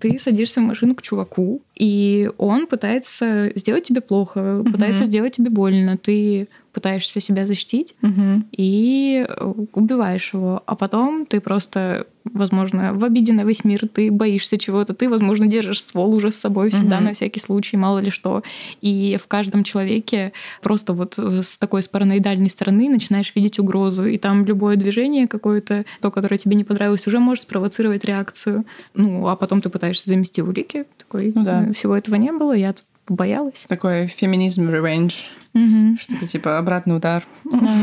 Ты 0.00 0.18
садишься 0.18 0.60
в 0.60 0.64
машину 0.64 0.94
к 0.94 1.02
чуваку, 1.02 1.43
и 1.74 2.30
он 2.38 2.66
пытается 2.66 3.50
сделать 3.54 3.84
тебе 3.84 4.00
плохо, 4.00 4.60
угу. 4.60 4.72
пытается 4.72 5.04
сделать 5.04 5.36
тебе 5.36 5.50
больно. 5.50 5.96
Ты 5.96 6.48
пытаешься 6.74 7.20
себя 7.20 7.46
защитить 7.46 7.94
угу. 8.02 8.42
и 8.52 9.24
э, 9.26 9.52
убиваешь 9.72 10.34
его. 10.34 10.62
А 10.66 10.74
потом 10.74 11.24
ты 11.24 11.40
просто, 11.40 12.06
возможно, 12.24 12.92
в 12.92 13.04
обиде 13.04 13.32
на 13.32 13.44
весь 13.44 13.64
мир, 13.64 13.88
ты 13.88 14.10
боишься 14.10 14.58
чего-то, 14.58 14.92
ты, 14.92 15.08
возможно, 15.08 15.46
держишь 15.46 15.80
ствол 15.80 16.14
уже 16.14 16.30
с 16.32 16.36
собой 16.36 16.70
всегда 16.70 16.96
угу. 16.96 17.04
на 17.04 17.12
всякий 17.12 17.40
случай, 17.40 17.76
мало 17.76 18.00
ли 18.00 18.10
что. 18.10 18.42
И 18.80 19.16
в 19.22 19.26
каждом 19.28 19.64
человеке 19.64 20.32
просто 20.60 20.92
вот 20.92 21.18
с 21.18 21.56
такой 21.56 21.82
с 21.82 21.88
параноидальной 21.88 22.50
стороны 22.50 22.90
начинаешь 22.90 23.32
видеть 23.34 23.58
угрозу. 23.58 24.06
И 24.06 24.18
там 24.18 24.44
любое 24.44 24.76
движение 24.76 25.28
какое-то, 25.28 25.84
то, 26.00 26.10
которое 26.10 26.36
тебе 26.36 26.56
не 26.56 26.64
понравилось, 26.64 27.06
уже 27.06 27.18
может 27.20 27.42
спровоцировать 27.44 28.04
реакцию. 28.04 28.64
Ну, 28.94 29.28
а 29.28 29.36
потом 29.36 29.62
ты 29.62 29.70
пытаешься 29.70 30.08
замести 30.08 30.42
улики. 30.42 30.84
Такой, 30.98 31.32
ну, 31.34 31.44
да. 31.44 31.72
всего 31.72 31.96
этого 31.96 32.16
не 32.16 32.32
было, 32.32 32.52
я 32.52 32.72
тут 32.72 32.84
побоялась. 33.06 33.66
Такой 33.68 34.06
феминизм 34.06 34.70
ревенж. 34.70 35.26
Угу. 35.54 35.98
Что-то 36.00 36.26
типа 36.26 36.58
обратный 36.58 36.96
удар. 36.96 37.24
Да. 37.44 37.76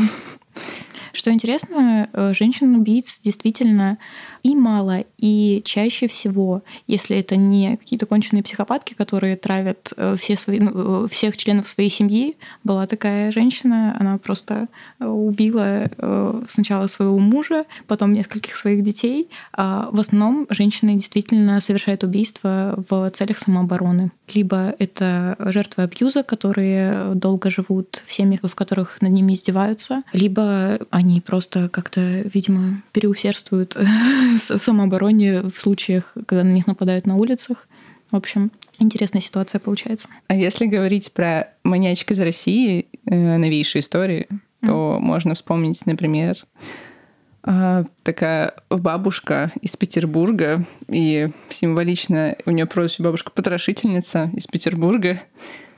Что 1.12 1.30
интересно, 1.30 2.08
э, 2.12 2.32
женщин-убийц 2.32 3.20
действительно 3.20 3.98
и 4.42 4.54
мало, 4.54 5.04
и 5.18 5.62
чаще 5.64 6.08
всего, 6.08 6.62
если 6.86 7.16
это 7.16 7.36
не 7.36 7.76
какие-то 7.76 8.06
конченые 8.06 8.42
психопатки, 8.42 8.94
которые 8.94 9.36
травят 9.36 9.92
э, 9.96 10.16
все 10.20 10.36
свои, 10.36 10.60
ну, 10.60 11.04
э, 11.04 11.08
всех 11.08 11.36
членов 11.36 11.68
своей 11.68 11.90
семьи, 11.90 12.36
была 12.64 12.86
такая 12.86 13.30
женщина, 13.32 13.96
она 13.98 14.18
просто 14.18 14.68
убила 14.98 15.90
сначала 16.48 16.86
своего 16.86 17.18
мужа, 17.18 17.64
потом 17.86 18.12
нескольких 18.12 18.56
своих 18.56 18.82
детей. 18.82 19.28
А 19.52 19.88
в 19.90 20.00
основном 20.00 20.46
женщины 20.50 20.94
действительно 20.94 21.60
совершают 21.60 22.04
убийства 22.04 22.74
в 22.88 23.10
целях 23.10 23.38
самообороны. 23.38 24.10
Либо 24.34 24.74
это 24.78 25.36
жертвы 25.38 25.84
абьюза, 25.84 26.22
которые 26.22 27.14
долго 27.14 27.50
живут 27.50 28.02
в 28.06 28.12
семьях, 28.12 28.40
в 28.42 28.54
которых 28.54 29.00
над 29.00 29.12
ними 29.12 29.34
издеваются, 29.34 30.02
либо 30.12 30.78
они 30.90 31.20
просто 31.20 31.68
как-то, 31.68 32.00
видимо, 32.00 32.76
переусердствуют 32.92 33.76
в 34.38 34.58
самообороне 34.58 35.42
в 35.42 35.60
случаях, 35.60 36.16
когда 36.26 36.44
на 36.44 36.52
них 36.52 36.66
нападают 36.66 37.06
на 37.06 37.16
улицах. 37.16 37.68
В 38.10 38.16
общем, 38.16 38.52
интересная 38.78 39.22
ситуация 39.22 39.58
получается. 39.58 40.08
А 40.28 40.34
если 40.34 40.66
говорить 40.66 41.12
про 41.12 41.48
маньячка 41.64 42.12
из 42.12 42.20
России, 42.20 42.86
э, 43.06 43.36
новейшие 43.38 43.80
истории, 43.80 44.26
mm. 44.30 44.66
то 44.66 44.98
можно 45.00 45.34
вспомнить, 45.34 45.86
например, 45.86 46.36
э, 47.44 47.84
такая 48.02 48.54
бабушка 48.68 49.50
из 49.62 49.76
Петербурга, 49.76 50.66
и 50.88 51.30
символично 51.48 52.36
у 52.44 52.50
нее 52.50 52.66
прозвище 52.66 53.02
бабушка-потрошительница 53.02 54.30
из 54.34 54.46
Петербурга. 54.46 55.22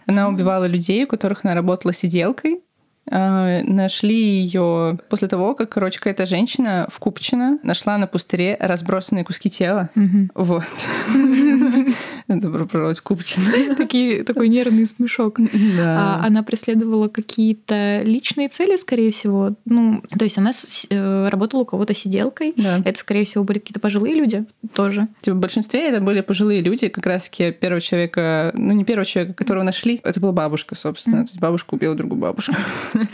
Она 0.06 0.28
убивала 0.28 0.64
людей, 0.66 1.04
у 1.04 1.06
которых 1.06 1.44
она 1.44 1.54
работала 1.54 1.92
сиделкой, 1.92 2.56
а, 2.56 2.63
нашли 3.10 4.40
ее 4.40 4.98
после 5.08 5.28
того, 5.28 5.54
как, 5.54 5.70
короче, 5.70 5.98
какая-то 5.98 6.26
женщина 6.26 6.88
в 6.90 6.98
Купчино 6.98 7.58
нашла 7.62 7.98
на 7.98 8.06
пустыре 8.06 8.56
разбросанные 8.58 9.24
куски 9.24 9.50
тела. 9.50 9.90
Вот. 10.34 10.64
Добро 12.26 12.66
пожаловать 12.66 12.98
в 12.98 13.02
Купчино. 13.02 14.24
Такой 14.24 14.48
нервный 14.48 14.86
смешок. 14.86 15.38
А 15.78 16.24
она 16.24 16.42
преследовала 16.42 17.08
какие-то 17.08 18.00
личные 18.02 18.48
цели, 18.48 18.76
скорее 18.76 19.12
всего. 19.12 19.54
Ну, 19.66 20.02
то 20.16 20.24
есть 20.24 20.38
она 20.38 20.52
э, 20.88 21.28
работала 21.28 21.60
у 21.60 21.64
кого-то 21.66 21.94
сиделкой. 21.94 22.54
Это, 22.56 22.98
скорее 22.98 23.24
всего, 23.24 23.44
были 23.44 23.58
какие-то 23.58 23.80
пожилые 23.80 24.14
люди 24.14 24.44
тоже. 24.74 25.08
Типа, 25.20 25.36
в 25.36 25.40
большинстве 25.40 25.88
это 25.88 26.00
были 26.00 26.22
пожилые 26.22 26.62
люди. 26.62 26.88
Как 26.88 27.04
раз-таки 27.04 27.52
первого 27.52 27.82
человека, 27.82 28.52
ну, 28.54 28.72
не 28.72 28.84
первого 28.84 29.04
человека, 29.04 29.34
которого 29.34 29.62
нашли, 29.62 30.00
это 30.02 30.18
была 30.18 30.32
бабушка, 30.32 30.74
собственно. 30.74 31.24
То 31.24 31.30
есть 31.30 31.40
бабушка 31.40 31.74
убила 31.74 31.94
другую 31.94 32.20
бабушку. 32.20 32.54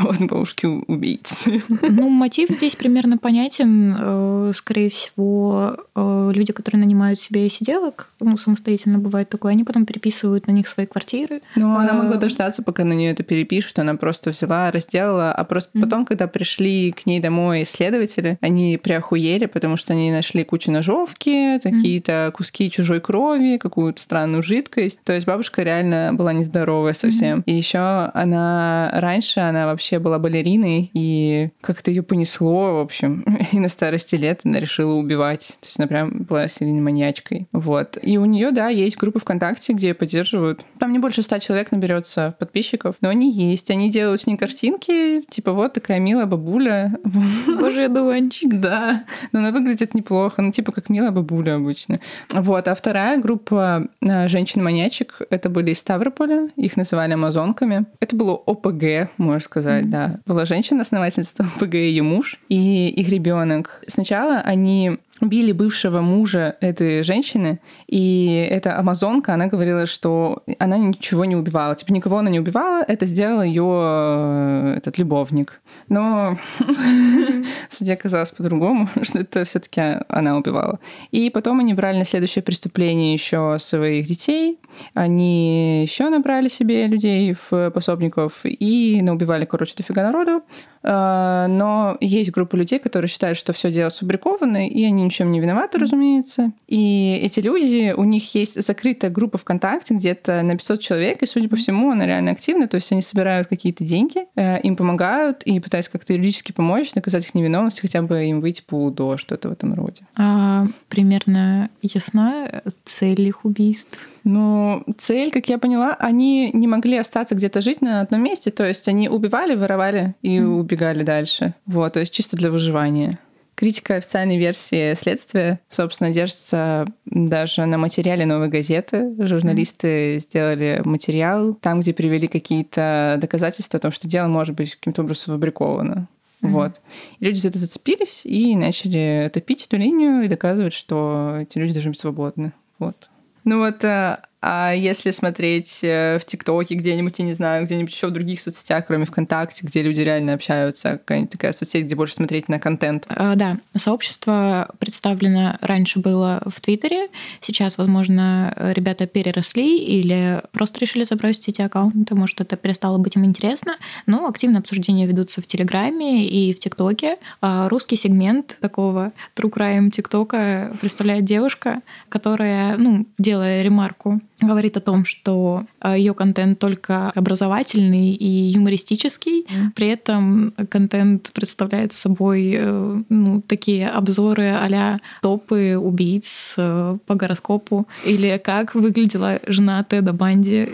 Вот, 0.00 0.16
бабушки-убийцы. 0.20 1.62
Ну, 1.82 2.08
мотив 2.08 2.50
здесь 2.50 2.76
примерно 2.76 3.18
понятен. 3.18 3.96
Э, 3.98 4.52
скорее 4.54 4.88
всего, 4.90 5.76
э, 5.94 6.32
люди, 6.34 6.52
которые 6.52 6.80
нанимают 6.80 7.20
себе 7.20 7.48
сиделок, 7.50 8.08
ну, 8.20 8.36
самостоятельно 8.36 8.98
бывает 8.98 9.28
такое, 9.28 9.52
они 9.52 9.64
потом 9.64 9.86
переписывают 9.86 10.46
на 10.46 10.52
них 10.52 10.68
свои 10.68 10.86
квартиры. 10.86 11.40
Ну, 11.56 11.76
она 11.76 11.92
могла 11.92 12.16
дождаться, 12.16 12.62
пока 12.62 12.84
на 12.84 12.92
нее 12.92 13.12
это 13.12 13.22
перепишут, 13.22 13.78
она 13.78 13.94
просто 13.94 14.30
взяла, 14.30 14.70
разделала, 14.70 15.32
а 15.32 15.44
просто 15.44 15.70
mm-hmm. 15.76 15.82
потом, 15.82 16.04
когда 16.06 16.26
пришли 16.26 16.92
к 16.92 17.06
ней 17.06 17.20
домой 17.20 17.62
исследователи, 17.62 18.38
они 18.40 18.78
приохуели, 18.78 19.46
потому 19.46 19.76
что 19.76 19.92
они 19.92 20.10
нашли 20.12 20.44
кучу 20.44 20.70
ножовки, 20.70 21.58
какие-то 21.58 22.12
mm-hmm. 22.12 22.32
куски 22.32 22.70
чужой 22.70 23.00
крови, 23.00 23.56
какую-то 23.56 24.00
странную 24.02 24.42
жидкость. 24.42 25.00
То 25.04 25.12
есть 25.12 25.26
бабушка 25.26 25.62
реально 25.62 26.10
была 26.12 26.32
нездоровая 26.32 26.92
совсем. 26.92 27.40
Mm-hmm. 27.40 27.44
И 27.46 27.54
еще 27.54 28.10
она 28.14 28.90
раньше 28.94 29.40
она 29.40 29.66
вообще 29.66 29.98
была 29.98 30.18
балериной, 30.18 30.90
и 30.94 31.50
как-то 31.60 31.90
ее 31.90 32.02
понесло, 32.02 32.76
в 32.76 32.80
общем, 32.80 33.24
и 33.52 33.58
на 33.58 33.68
старости 33.68 34.14
лет 34.14 34.40
она 34.44 34.60
решила 34.60 34.94
убивать. 34.94 35.56
То 35.60 35.66
есть 35.66 35.78
она 35.78 35.88
прям 35.88 36.10
была 36.24 36.48
сильной 36.48 36.80
маньячкой. 36.80 37.48
Вот. 37.52 37.98
И 38.02 38.09
у 38.18 38.24
нее, 38.24 38.50
да, 38.50 38.68
есть 38.68 38.96
группы 38.96 39.18
ВКонтакте, 39.18 39.72
где 39.72 39.94
поддерживают. 39.94 40.64
Там 40.78 40.92
не 40.92 40.98
больше 40.98 41.22
ста 41.22 41.38
человек 41.40 41.72
наберется 41.72 42.34
подписчиков, 42.38 42.96
но 43.00 43.08
они 43.08 43.30
есть. 43.30 43.70
Они 43.70 43.90
делают 43.90 44.22
с 44.22 44.26
ней 44.26 44.36
картинки, 44.36 45.22
типа 45.28 45.52
вот 45.52 45.74
такая 45.74 45.98
милая 46.00 46.26
бабуля. 46.26 46.98
Боже, 47.46 47.84
одуванчик. 47.84 48.60
Да, 48.60 49.04
но 49.32 49.40
она 49.40 49.50
выглядит 49.50 49.94
неплохо, 49.94 50.42
ну 50.42 50.52
типа 50.52 50.72
как 50.72 50.88
милая 50.88 51.10
бабуля 51.10 51.56
обычно. 51.56 52.00
Вот, 52.30 52.68
а 52.68 52.74
вторая 52.74 53.18
группа 53.18 53.88
а, 54.02 54.28
женщин-маньячек, 54.28 55.22
это 55.30 55.48
были 55.48 55.72
из 55.72 55.78
Ставрополя, 55.78 56.48
их 56.56 56.76
называли 56.76 57.12
амазонками. 57.12 57.86
Это 58.00 58.16
было 58.16 58.32
ОПГ, 58.34 58.70
ОПГ, 58.70 59.10
можно 59.18 59.40
сказать, 59.40 59.84
mm-hmm. 59.84 59.90
да. 59.90 60.20
Была 60.26 60.44
женщина-основательница 60.44 61.46
ОПГ, 61.56 61.74
ее 61.74 62.02
муж 62.02 62.38
и 62.48 62.88
их 62.88 63.08
ребенок. 63.08 63.82
Сначала 63.86 64.38
они 64.38 64.98
убили 65.20 65.52
бывшего 65.52 66.00
мужа 66.00 66.56
этой 66.60 67.02
женщины, 67.02 67.60
и 67.86 68.48
эта 68.50 68.78
амазонка, 68.78 69.34
она 69.34 69.46
говорила, 69.46 69.86
что 69.86 70.42
она 70.58 70.78
ничего 70.78 71.24
не 71.24 71.36
убивала. 71.36 71.74
Типа 71.74 71.92
никого 71.92 72.18
она 72.18 72.30
не 72.30 72.40
убивала, 72.40 72.82
это 72.86 73.06
сделал 73.06 73.42
ее 73.42 73.64
э, 73.66 74.74
этот 74.78 74.98
любовник. 74.98 75.60
Но 75.88 76.38
судья 77.70 77.94
оказалось 77.94 78.30
по-другому, 78.30 78.88
что 79.02 79.20
это 79.20 79.44
все 79.44 79.60
таки 79.60 79.80
она 80.08 80.36
убивала. 80.36 80.78
И 81.10 81.30
потом 81.30 81.60
они 81.60 81.74
брали 81.74 81.98
на 81.98 82.04
следующее 82.04 82.42
преступление 82.42 83.12
еще 83.12 83.56
своих 83.58 84.06
детей, 84.06 84.58
они 84.94 85.82
еще 85.82 86.08
набрали 86.08 86.48
себе 86.48 86.86
людей 86.86 87.36
в 87.50 87.70
пособников 87.70 88.40
и 88.44 89.00
наубивали, 89.02 89.44
короче, 89.44 89.74
дофига 89.76 90.02
народу. 90.02 90.42
Э, 90.82 91.46
но 91.48 91.96
есть 92.00 92.30
группа 92.30 92.56
людей, 92.56 92.78
которые 92.78 93.08
считают, 93.08 93.38
что 93.38 93.52
все 93.52 93.70
дело 93.70 93.90
сфабриковано, 93.90 94.68
и 94.68 94.84
они 94.84 95.09
ни 95.10 95.12
в 95.12 95.16
чем 95.16 95.32
не 95.32 95.40
виноваты, 95.40 95.78
разумеется. 95.78 96.52
И 96.68 97.20
эти 97.22 97.40
люди, 97.40 97.92
у 97.96 98.04
них 98.04 98.34
есть 98.34 98.64
закрытая 98.64 99.10
группа 99.10 99.38
ВКонтакте, 99.38 99.94
где-то 99.94 100.42
на 100.42 100.56
500 100.56 100.80
человек, 100.80 101.22
и, 101.22 101.26
судя 101.26 101.48
по 101.48 101.56
всему, 101.56 101.90
она 101.90 102.06
реально 102.06 102.30
активна, 102.30 102.68
то 102.68 102.76
есть 102.76 102.92
они 102.92 103.02
собирают 103.02 103.48
какие-то 103.48 103.84
деньги, 103.84 104.26
э, 104.36 104.60
им 104.60 104.76
помогают 104.76 105.42
и 105.42 105.58
пытаются 105.58 105.90
как-то 105.90 106.12
юридически 106.12 106.52
помочь, 106.52 106.92
доказать 106.92 107.26
их 107.26 107.34
невиновность, 107.34 107.80
хотя 107.80 108.02
бы 108.02 108.24
им 108.24 108.40
выйти 108.40 108.62
по 108.62 108.84
УДО, 108.84 109.16
что-то 109.16 109.48
в 109.48 109.52
этом 109.52 109.74
роде. 109.74 110.02
А 110.14 110.66
примерно 110.88 111.70
ясна 111.82 112.62
цель 112.84 113.20
их 113.22 113.44
убийств? 113.44 113.98
Ну, 114.22 114.84
цель, 114.98 115.30
как 115.30 115.48
я 115.48 115.58
поняла, 115.58 115.96
они 115.98 116.50
не 116.52 116.68
могли 116.68 116.98
остаться 116.98 117.34
где-то 117.34 117.62
жить 117.62 117.82
на 117.82 118.02
одном 118.02 118.22
месте, 118.22 118.50
то 118.50 118.66
есть 118.66 118.86
они 118.86 119.08
убивали, 119.08 119.54
воровали 119.56 120.14
и 120.22 120.36
mm. 120.36 120.46
убегали 120.46 121.02
дальше. 121.02 121.54
Вот, 121.66 121.94
то 121.94 122.00
есть 122.00 122.12
чисто 122.12 122.36
для 122.36 122.50
выживания. 122.50 123.18
Критика 123.60 123.96
официальной 123.96 124.38
версии 124.38 124.94
следствия, 124.94 125.60
собственно, 125.68 126.10
держится 126.10 126.86
даже 127.04 127.66
на 127.66 127.76
материале 127.76 128.24
новой 128.24 128.48
газеты. 128.48 129.14
Журналисты 129.18 130.16
mm. 130.16 130.18
сделали 130.20 130.82
материал 130.82 131.52
там, 131.52 131.82
где 131.82 131.92
привели 131.92 132.26
какие-то 132.26 133.18
доказательства 133.20 133.76
о 133.76 133.80
том, 133.80 133.92
что 133.92 134.08
дело 134.08 134.28
может 134.28 134.56
быть 134.56 134.76
каким-то 134.76 135.02
образом 135.02 135.34
фабриковано. 135.34 136.08
Mm-hmm. 136.40 136.48
Вот. 136.48 136.80
И 137.18 137.26
люди 137.26 137.38
за 137.38 137.48
это 137.48 137.58
зацепились 137.58 138.22
и 138.24 138.56
начали 138.56 139.30
топить 139.30 139.66
эту 139.66 139.76
линию 139.76 140.22
и 140.22 140.28
доказывать, 140.28 140.72
что 140.72 141.36
эти 141.42 141.58
люди 141.58 141.74
должны 141.74 141.90
быть 141.90 142.00
свободны. 142.00 142.54
Вот. 142.78 143.10
Ну 143.44 143.58
вот 143.58 143.84
э, 143.84 144.20
а 144.42 144.72
если 144.72 145.10
смотреть 145.10 145.80
э, 145.82 146.18
в 146.18 146.24
ТикТоке 146.24 146.74
где-нибудь, 146.74 147.18
я 147.18 147.24
не 147.24 147.34
знаю, 147.34 147.66
где-нибудь 147.66 147.92
еще 147.92 148.06
в 148.06 148.10
других 148.10 148.40
соцсетях, 148.40 148.86
кроме 148.86 149.04
ВКонтакте, 149.04 149.66
где 149.66 149.82
люди 149.82 150.00
реально 150.00 150.32
общаются, 150.32 150.92
какая-нибудь 150.92 151.32
такая 151.32 151.52
соцсеть, 151.52 151.84
где 151.84 151.94
больше 151.94 152.14
смотреть 152.14 152.48
на 152.48 152.58
контент? 152.58 153.04
А, 153.08 153.34
да, 153.34 153.58
сообщество 153.76 154.70
представлено 154.78 155.58
раньше 155.60 155.98
было 155.98 156.42
в 156.46 156.60
Твиттере, 156.60 157.08
сейчас, 157.42 157.76
возможно, 157.76 158.54
ребята 158.74 159.06
переросли 159.06 159.78
или 159.78 160.42
просто 160.52 160.80
решили 160.80 161.04
забросить 161.04 161.48
эти 161.48 161.60
аккаунты, 161.60 162.14
может, 162.14 162.40
это 162.40 162.56
перестало 162.56 162.96
быть 162.98 163.16
им 163.16 163.26
интересно, 163.26 163.76
но 164.06 164.26
активно 164.26 164.60
обсуждения 164.60 165.06
ведутся 165.06 165.42
в 165.42 165.46
Телеграме 165.46 166.26
и 166.26 166.54
в 166.54 166.58
ТикТоке. 166.58 167.18
А 167.40 167.68
русский 167.68 167.96
сегмент 167.96 168.56
такого 168.60 169.12
true 169.36 169.50
crime 169.50 169.90
ТикТока 169.90 170.74
представляет 170.80 171.24
девушка, 171.24 171.82
которая, 172.08 172.76
ну, 172.78 173.06
делая 173.18 173.62
ремарку 173.62 174.20
говорит 174.40 174.76
о 174.76 174.80
том, 174.80 175.04
что 175.04 175.64
ее 175.84 176.14
контент 176.14 176.58
только 176.58 177.10
образовательный 177.10 178.12
и 178.12 178.52
юмористический. 178.52 179.46
При 179.74 179.88
этом 179.88 180.52
контент 180.68 181.30
представляет 181.32 181.92
собой 181.92 182.54
э, 182.56 183.02
ну, 183.08 183.42
такие 183.42 183.88
обзоры 183.88 184.50
а 184.50 184.98
топы 185.22 185.76
убийц 185.76 186.54
э, 186.56 186.98
по 187.06 187.14
гороскопу 187.14 187.86
или 188.04 188.40
как 188.42 188.74
выглядела 188.74 189.40
жена 189.46 189.84
Теда 189.84 190.12
Банди. 190.12 190.68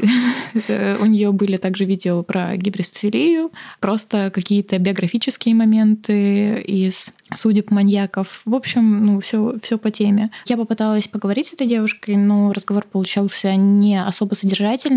У 1.01 1.07
нее 1.07 1.33
были 1.33 1.57
также 1.57 1.85
видео 1.85 2.23
про 2.23 2.57
гибристофилию, 2.57 3.51
просто 3.81 4.31
какие-то 4.31 4.79
биографические 4.79 5.55
моменты 5.55 6.61
из 6.61 7.13
судеб 7.35 7.71
маньяков. 7.71 8.43
В 8.45 8.55
общем, 8.55 9.05
ну, 9.05 9.21
все, 9.21 9.55
все 9.63 9.79
по 9.79 9.91
теме. 9.91 10.31
Я 10.47 10.57
попыталась 10.57 11.09
поговорить 11.09 11.49
с 11.49 11.53
этой 11.55 11.67
девушкой, 11.67 12.17
но 12.17 12.53
разговор 12.53 12.85
получался 12.91 13.55
не 13.57 14.01
особо 14.03 14.35
содержательный. 14.35 14.96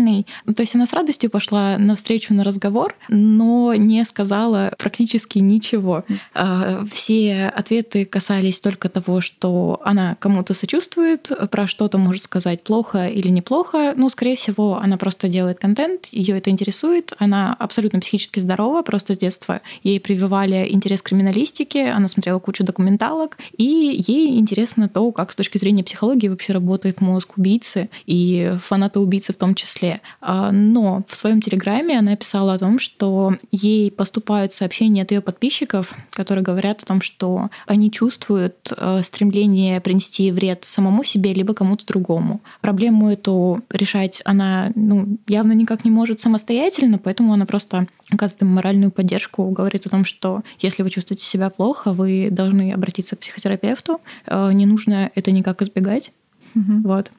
То 0.54 0.62
есть 0.62 0.74
она 0.74 0.86
с 0.86 0.92
радостью 0.92 1.30
пошла 1.30 1.76
навстречу 1.78 2.34
на 2.34 2.44
разговор, 2.44 2.94
но 3.08 3.74
не 3.74 4.04
сказала 4.04 4.72
практически 4.78 5.38
ничего. 5.38 6.04
А, 6.34 6.84
все 6.90 7.52
ответы 7.54 8.04
касались 8.04 8.60
только 8.60 8.88
того, 8.88 9.20
что 9.20 9.80
она 9.84 10.16
кому-то 10.18 10.54
сочувствует, 10.54 11.30
про 11.50 11.66
что-то 11.66 11.98
может 11.98 12.22
сказать 12.22 12.62
плохо 12.62 13.06
или 13.06 13.28
неплохо. 13.28 13.94
Ну, 13.96 14.08
скорее 14.08 14.36
всего, 14.36 14.76
она 14.76 14.96
просто 14.96 15.28
делает 15.28 15.58
контент, 15.58 16.06
ее 16.12 16.38
это 16.38 16.50
интересует, 16.50 17.12
она 17.18 17.54
абсолютно 17.58 18.00
психически 18.00 18.40
здорова, 18.40 18.82
просто 18.82 19.14
с 19.14 19.18
детства 19.18 19.60
ей 19.82 20.00
прививали 20.00 20.68
интерес 20.70 21.02
к 21.02 21.06
криминалистике, 21.06 21.90
она 21.90 22.08
смотрела 22.08 22.38
кучу 22.38 22.64
документалок, 22.64 23.38
и 23.56 23.64
ей 23.64 24.38
интересно 24.38 24.88
то, 24.88 25.10
как 25.12 25.32
с 25.32 25.36
точки 25.36 25.58
зрения 25.58 25.84
психологии 25.84 26.28
вообще 26.28 26.52
работает 26.52 27.00
мозг 27.00 27.36
убийцы 27.36 27.90
и 28.06 28.54
фаната 28.62 29.00
убийцы 29.00 29.32
в 29.32 29.36
том 29.36 29.54
числе. 29.54 29.89
А, 30.20 30.52
но 30.52 31.02
в 31.08 31.16
своем 31.16 31.40
телеграме 31.40 31.98
она 31.98 32.16
писала 32.16 32.54
о 32.54 32.58
том, 32.58 32.78
что 32.78 33.34
ей 33.50 33.90
поступают 33.90 34.52
сообщения 34.52 35.02
от 35.02 35.10
ее 35.10 35.20
подписчиков, 35.20 35.94
которые 36.10 36.44
говорят 36.44 36.82
о 36.82 36.86
том, 36.86 37.00
что 37.00 37.50
они 37.66 37.90
чувствуют 37.90 38.72
э, 38.76 39.02
стремление 39.02 39.80
принести 39.80 40.30
вред 40.30 40.64
самому 40.64 41.04
себе 41.04 41.32
либо 41.34 41.54
кому-то 41.54 41.86
другому. 41.86 42.40
Проблему 42.60 43.10
эту 43.10 43.62
решать 43.70 44.20
она 44.24 44.70
ну, 44.74 45.18
явно 45.26 45.52
никак 45.52 45.84
не 45.84 45.90
может 45.90 46.20
самостоятельно, 46.20 46.98
поэтому 46.98 47.32
она 47.32 47.46
просто 47.46 47.86
оказывает 48.10 48.42
им 48.42 48.48
моральную 48.48 48.90
поддержку, 48.90 49.48
говорит 49.50 49.86
о 49.86 49.90
том, 49.90 50.04
что 50.04 50.42
если 50.58 50.82
вы 50.82 50.90
чувствуете 50.90 51.24
себя 51.24 51.50
плохо, 51.50 51.92
вы 51.92 52.28
должны 52.30 52.72
обратиться 52.72 53.16
к 53.16 53.20
психотерапевту. 53.20 54.00
Э, 54.26 54.50
не 54.52 54.66
нужно 54.66 55.10
это 55.14 55.30
никак 55.32 55.62
избегать. 55.62 56.12
Угу. 56.54 56.88
Вот. 56.88 57.12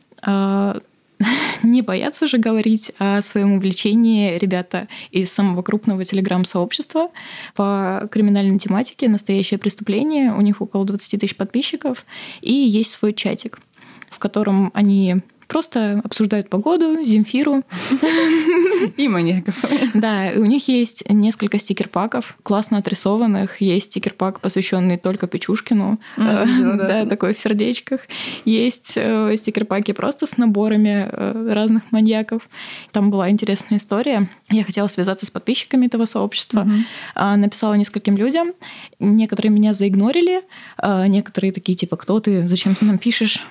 Не 1.64 1.82
бояться 1.82 2.28
же 2.28 2.38
говорить 2.38 2.92
о 2.98 3.22
своем 3.22 3.54
увлечении 3.54 4.38
ребята 4.38 4.88
из 5.12 5.32
самого 5.32 5.62
крупного 5.62 6.04
телеграм-сообщества 6.06 7.10
по 7.56 8.08
криминальной 8.12 8.60
тематике 8.60 9.10
«Настоящее 9.10 9.58
преступление». 9.58 10.34
У 10.34 10.42
них 10.42 10.62
около 10.62 10.86
20 10.86 11.20
тысяч 11.20 11.36
подписчиков. 11.36 12.06
И 12.42 12.54
есть 12.54 12.92
свой 12.92 13.14
чатик, 13.14 13.60
в 14.10 14.20
котором 14.20 14.72
они 14.74 15.22
просто 15.52 16.02
обсуждают 16.06 16.50
погоду, 16.50 17.04
Земфиру. 17.04 17.64
И 18.96 19.08
маньяков. 19.10 19.56
Да, 19.94 20.32
у 20.36 20.46
них 20.46 20.70
есть 20.70 21.04
несколько 21.10 21.60
стикер-паков, 21.60 22.38
классно 22.42 22.78
отрисованных. 22.78 23.60
Есть 23.60 23.88
стикер-пак, 23.88 24.40
посвященный 24.40 24.98
только 24.98 25.28
Печушкину. 25.28 26.00
Э, 26.16 26.46
да, 26.78 27.06
такой 27.06 27.34
в 27.34 27.40
сердечках. 27.40 28.02
Есть 28.46 28.94
э, 28.96 29.36
стикер-паки 29.36 29.92
просто 29.92 30.26
с 30.26 30.38
наборами 30.38 31.10
э, 31.12 31.54
разных 31.54 31.84
маньяков. 31.92 32.44
Там 32.94 33.12
была 33.12 33.30
интересная 33.30 33.78
история. 33.78 34.30
Я 34.50 34.64
хотела 34.64 34.88
связаться 34.88 35.26
с 35.26 35.32
подписчиками 35.32 35.88
этого 35.88 36.06
сообщества. 36.06 36.66
А, 37.14 37.36
написала 37.36 37.74
нескольким 37.74 38.16
людям. 38.16 38.54
Некоторые 39.00 39.52
меня 39.52 39.74
заигнорили. 39.74 40.44
А, 40.78 41.08
некоторые 41.08 41.52
такие, 41.52 41.76
типа, 41.76 41.98
кто 41.98 42.22
ты? 42.22 42.48
Зачем 42.48 42.74
ты 42.74 42.86
нам 42.86 42.98
пишешь? 42.98 43.44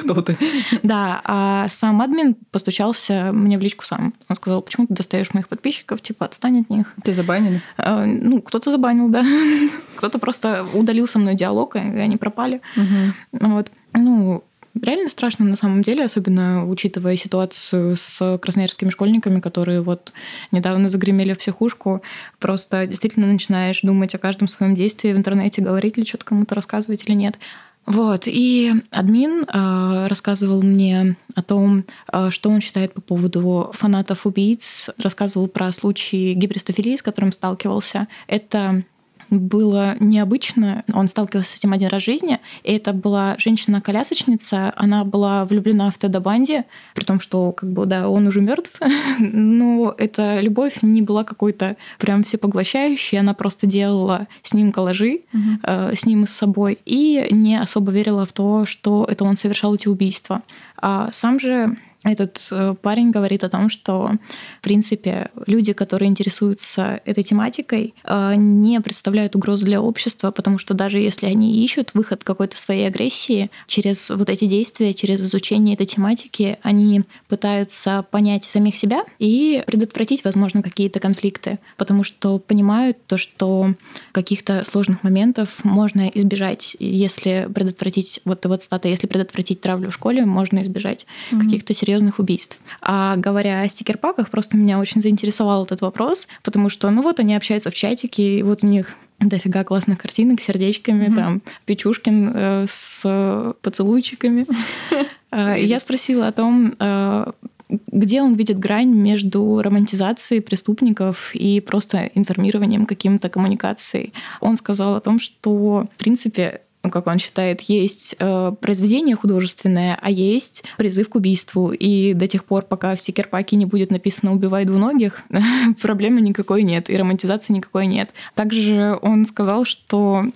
Кто 0.00 0.22
ты? 0.22 0.36
Да, 0.82 1.20
а 1.38 1.68
сам 1.68 2.00
админ 2.00 2.34
постучался 2.50 3.30
мне 3.30 3.58
в 3.58 3.60
личку 3.60 3.84
сам. 3.84 4.14
Он 4.26 4.36
сказал, 4.36 4.62
почему 4.62 4.86
ты 4.86 4.94
достаешь 4.94 5.34
моих 5.34 5.48
подписчиков, 5.48 6.00
типа, 6.00 6.24
отстань 6.24 6.62
от 6.62 6.70
них. 6.70 6.94
Ты 7.04 7.12
забанили? 7.12 7.60
А, 7.76 8.06
ну, 8.06 8.40
кто-то 8.40 8.70
забанил, 8.70 9.10
да. 9.10 9.22
кто-то 9.96 10.18
просто 10.18 10.66
удалил 10.72 11.06
со 11.06 11.18
мной 11.18 11.34
диалог, 11.34 11.76
и 11.76 11.78
они 11.78 12.16
пропали. 12.16 12.62
Угу. 12.74 13.48
Вот. 13.48 13.70
Ну, 13.92 14.44
реально 14.82 15.10
страшно 15.10 15.44
на 15.44 15.56
самом 15.56 15.82
деле, 15.82 16.04
особенно 16.04 16.66
учитывая 16.66 17.16
ситуацию 17.16 17.98
с 17.98 18.38
красноярскими 18.38 18.88
школьниками, 18.88 19.40
которые 19.40 19.82
вот 19.82 20.14
недавно 20.52 20.88
загремели 20.88 21.34
в 21.34 21.38
психушку. 21.38 22.02
Просто 22.38 22.86
действительно 22.86 23.26
начинаешь 23.26 23.82
думать 23.82 24.14
о 24.14 24.18
каждом 24.18 24.48
своем 24.48 24.74
действии 24.74 25.12
в 25.12 25.18
интернете, 25.18 25.60
говорить 25.60 25.98
ли 25.98 26.06
что-то 26.06 26.24
кому-то, 26.24 26.54
рассказывать 26.54 27.04
или 27.06 27.14
нет. 27.14 27.38
Вот. 27.86 28.24
И 28.26 28.72
админ 28.90 29.44
э, 29.44 30.06
рассказывал 30.08 30.62
мне 30.62 31.16
о 31.34 31.42
том, 31.42 31.84
э, 32.12 32.30
что 32.30 32.50
он 32.50 32.60
считает 32.60 32.92
по 32.92 33.00
поводу 33.00 33.70
фанатов 33.72 34.26
убийц, 34.26 34.90
рассказывал 34.98 35.46
про 35.46 35.72
случаи 35.72 36.34
гибристофилии, 36.34 36.96
с 36.96 37.02
которым 37.02 37.30
сталкивался. 37.30 38.08
Это 38.26 38.82
было 39.30 39.96
необычно. 40.00 40.84
Он 40.92 41.08
сталкивался 41.08 41.50
с 41.50 41.58
этим 41.58 41.72
один 41.72 41.88
раз 41.88 42.02
в 42.02 42.06
жизни. 42.06 42.40
И 42.62 42.72
это 42.72 42.92
была 42.92 43.36
женщина-колясочница. 43.38 44.72
Она 44.76 45.04
была 45.04 45.44
влюблена 45.44 45.90
в 45.90 45.98
Теда 45.98 46.20
Банди, 46.20 46.62
при 46.94 47.04
том, 47.04 47.20
что 47.20 47.52
как 47.52 47.70
бы, 47.70 47.86
да, 47.86 48.08
он 48.08 48.26
уже 48.26 48.40
мертв. 48.40 48.80
Но 49.18 49.94
эта 49.96 50.40
любовь 50.40 50.78
не 50.82 51.02
была 51.02 51.24
какой-то 51.24 51.76
прям 51.98 52.24
всепоглощающей. 52.24 53.18
Она 53.18 53.34
просто 53.34 53.66
делала 53.66 54.26
с 54.42 54.54
ним 54.54 54.72
коллажи, 54.72 55.20
угу. 55.32 55.58
э, 55.62 55.94
с 55.96 56.06
ним 56.06 56.24
и 56.24 56.26
с 56.26 56.30
собой, 56.30 56.78
и 56.84 57.26
не 57.30 57.56
особо 57.60 57.92
верила 57.92 58.26
в 58.26 58.32
то, 58.32 58.66
что 58.66 59.06
это 59.08 59.24
он 59.24 59.36
совершал 59.36 59.74
эти 59.74 59.88
убийства. 59.88 60.42
А 60.76 61.10
сам 61.12 61.40
же 61.40 61.76
этот 62.06 62.46
э, 62.50 62.74
парень 62.80 63.10
говорит 63.10 63.44
о 63.44 63.48
том, 63.48 63.68
что, 63.68 64.12
в 64.60 64.62
принципе, 64.62 65.30
люди, 65.46 65.72
которые 65.72 66.08
интересуются 66.08 67.00
этой 67.04 67.24
тематикой, 67.24 67.94
э, 68.04 68.34
не 68.36 68.80
представляют 68.80 69.34
угрозы 69.34 69.66
для 69.66 69.80
общества, 69.80 70.30
потому 70.30 70.58
что 70.58 70.74
даже 70.74 70.98
если 70.98 71.26
они 71.26 71.64
ищут 71.64 71.90
выход 71.94 72.22
какой-то 72.22 72.58
своей 72.58 72.86
агрессии 72.86 73.50
через 73.66 74.10
вот 74.10 74.30
эти 74.30 74.46
действия, 74.46 74.94
через 74.94 75.20
изучение 75.20 75.74
этой 75.74 75.86
тематики, 75.86 76.58
они 76.62 77.02
пытаются 77.28 78.04
понять 78.10 78.44
самих 78.44 78.76
себя 78.76 79.04
и 79.18 79.62
предотвратить, 79.66 80.24
возможно, 80.24 80.62
какие-то 80.62 81.00
конфликты, 81.00 81.58
потому 81.76 82.04
что 82.04 82.38
понимают 82.38 82.98
то, 83.06 83.18
что 83.18 83.74
каких-то 84.12 84.64
сложных 84.64 85.02
моментов 85.02 85.64
можно 85.64 86.08
избежать, 86.14 86.76
если 86.78 87.48
предотвратить, 87.52 88.20
вот, 88.24 88.44
вот 88.46 88.62
стата, 88.62 88.88
если 88.88 89.06
предотвратить 89.06 89.60
травлю 89.60 89.90
в 89.90 89.94
школе, 89.94 90.24
можно 90.24 90.62
избежать 90.62 91.06
mm-hmm. 91.30 91.40
каких-то 91.40 91.74
серьезных 91.74 91.95
убийств. 92.18 92.58
А 92.80 93.16
говоря 93.16 93.62
о 93.62 93.68
стикер-паках, 93.68 94.30
просто 94.30 94.56
меня 94.56 94.78
очень 94.78 95.00
заинтересовал 95.00 95.64
этот 95.64 95.80
вопрос, 95.80 96.28
потому 96.42 96.70
что, 96.70 96.90
ну 96.90 97.02
вот 97.02 97.20
они 97.20 97.34
общаются 97.34 97.70
в 97.70 97.74
чатике, 97.74 98.38
и 98.38 98.42
вот 98.42 98.64
у 98.64 98.66
них 98.66 98.94
дофига 99.20 99.64
классных 99.64 99.98
картинок 99.98 100.40
с 100.40 100.44
сердечками, 100.44 101.06
mm-hmm. 101.06 101.16
там 101.16 101.42
Печушкин 101.64 102.32
э, 102.34 102.66
с 102.68 103.54
поцелуйчиками. 103.62 104.46
Э, 105.32 105.56
я 105.60 105.80
спросила 105.80 106.28
о 106.28 106.32
том, 106.32 106.74
э, 106.78 107.32
где 107.68 108.22
он 108.22 108.34
видит 108.34 108.58
грань 108.60 108.90
между 108.94 109.60
романтизацией 109.60 110.40
преступников 110.40 111.34
и 111.34 111.60
просто 111.60 112.10
информированием 112.14 112.86
каким-то 112.86 113.28
коммуникацией. 113.28 114.12
Он 114.40 114.56
сказал 114.56 114.94
о 114.94 115.00
том, 115.00 115.18
что, 115.18 115.88
в 115.92 115.96
принципе, 115.96 116.60
ну, 116.86 116.92
как 116.92 117.08
он 117.08 117.18
считает, 117.18 117.62
есть 117.62 118.14
э, 118.20 118.52
произведение 118.60 119.16
художественное, 119.16 119.98
а 120.00 120.08
есть 120.08 120.62
призыв 120.78 121.08
к 121.08 121.16
убийству. 121.16 121.72
И 121.72 122.14
до 122.14 122.28
тех 122.28 122.44
пор, 122.44 122.62
пока 122.62 122.94
в 122.94 123.00
стикерпаке 123.00 123.56
не 123.56 123.66
будет 123.66 123.90
написано 123.90 124.32
«убивай 124.32 124.64
двуногих», 124.64 125.22
проблемы 125.82 126.20
никакой 126.20 126.62
нет, 126.62 126.88
и 126.88 126.96
романтизации 126.96 127.54
никакой 127.54 127.88
нет. 127.88 128.10
Также 128.36 128.96
он 129.02 129.26
сказал, 129.26 129.64
что 129.64 130.26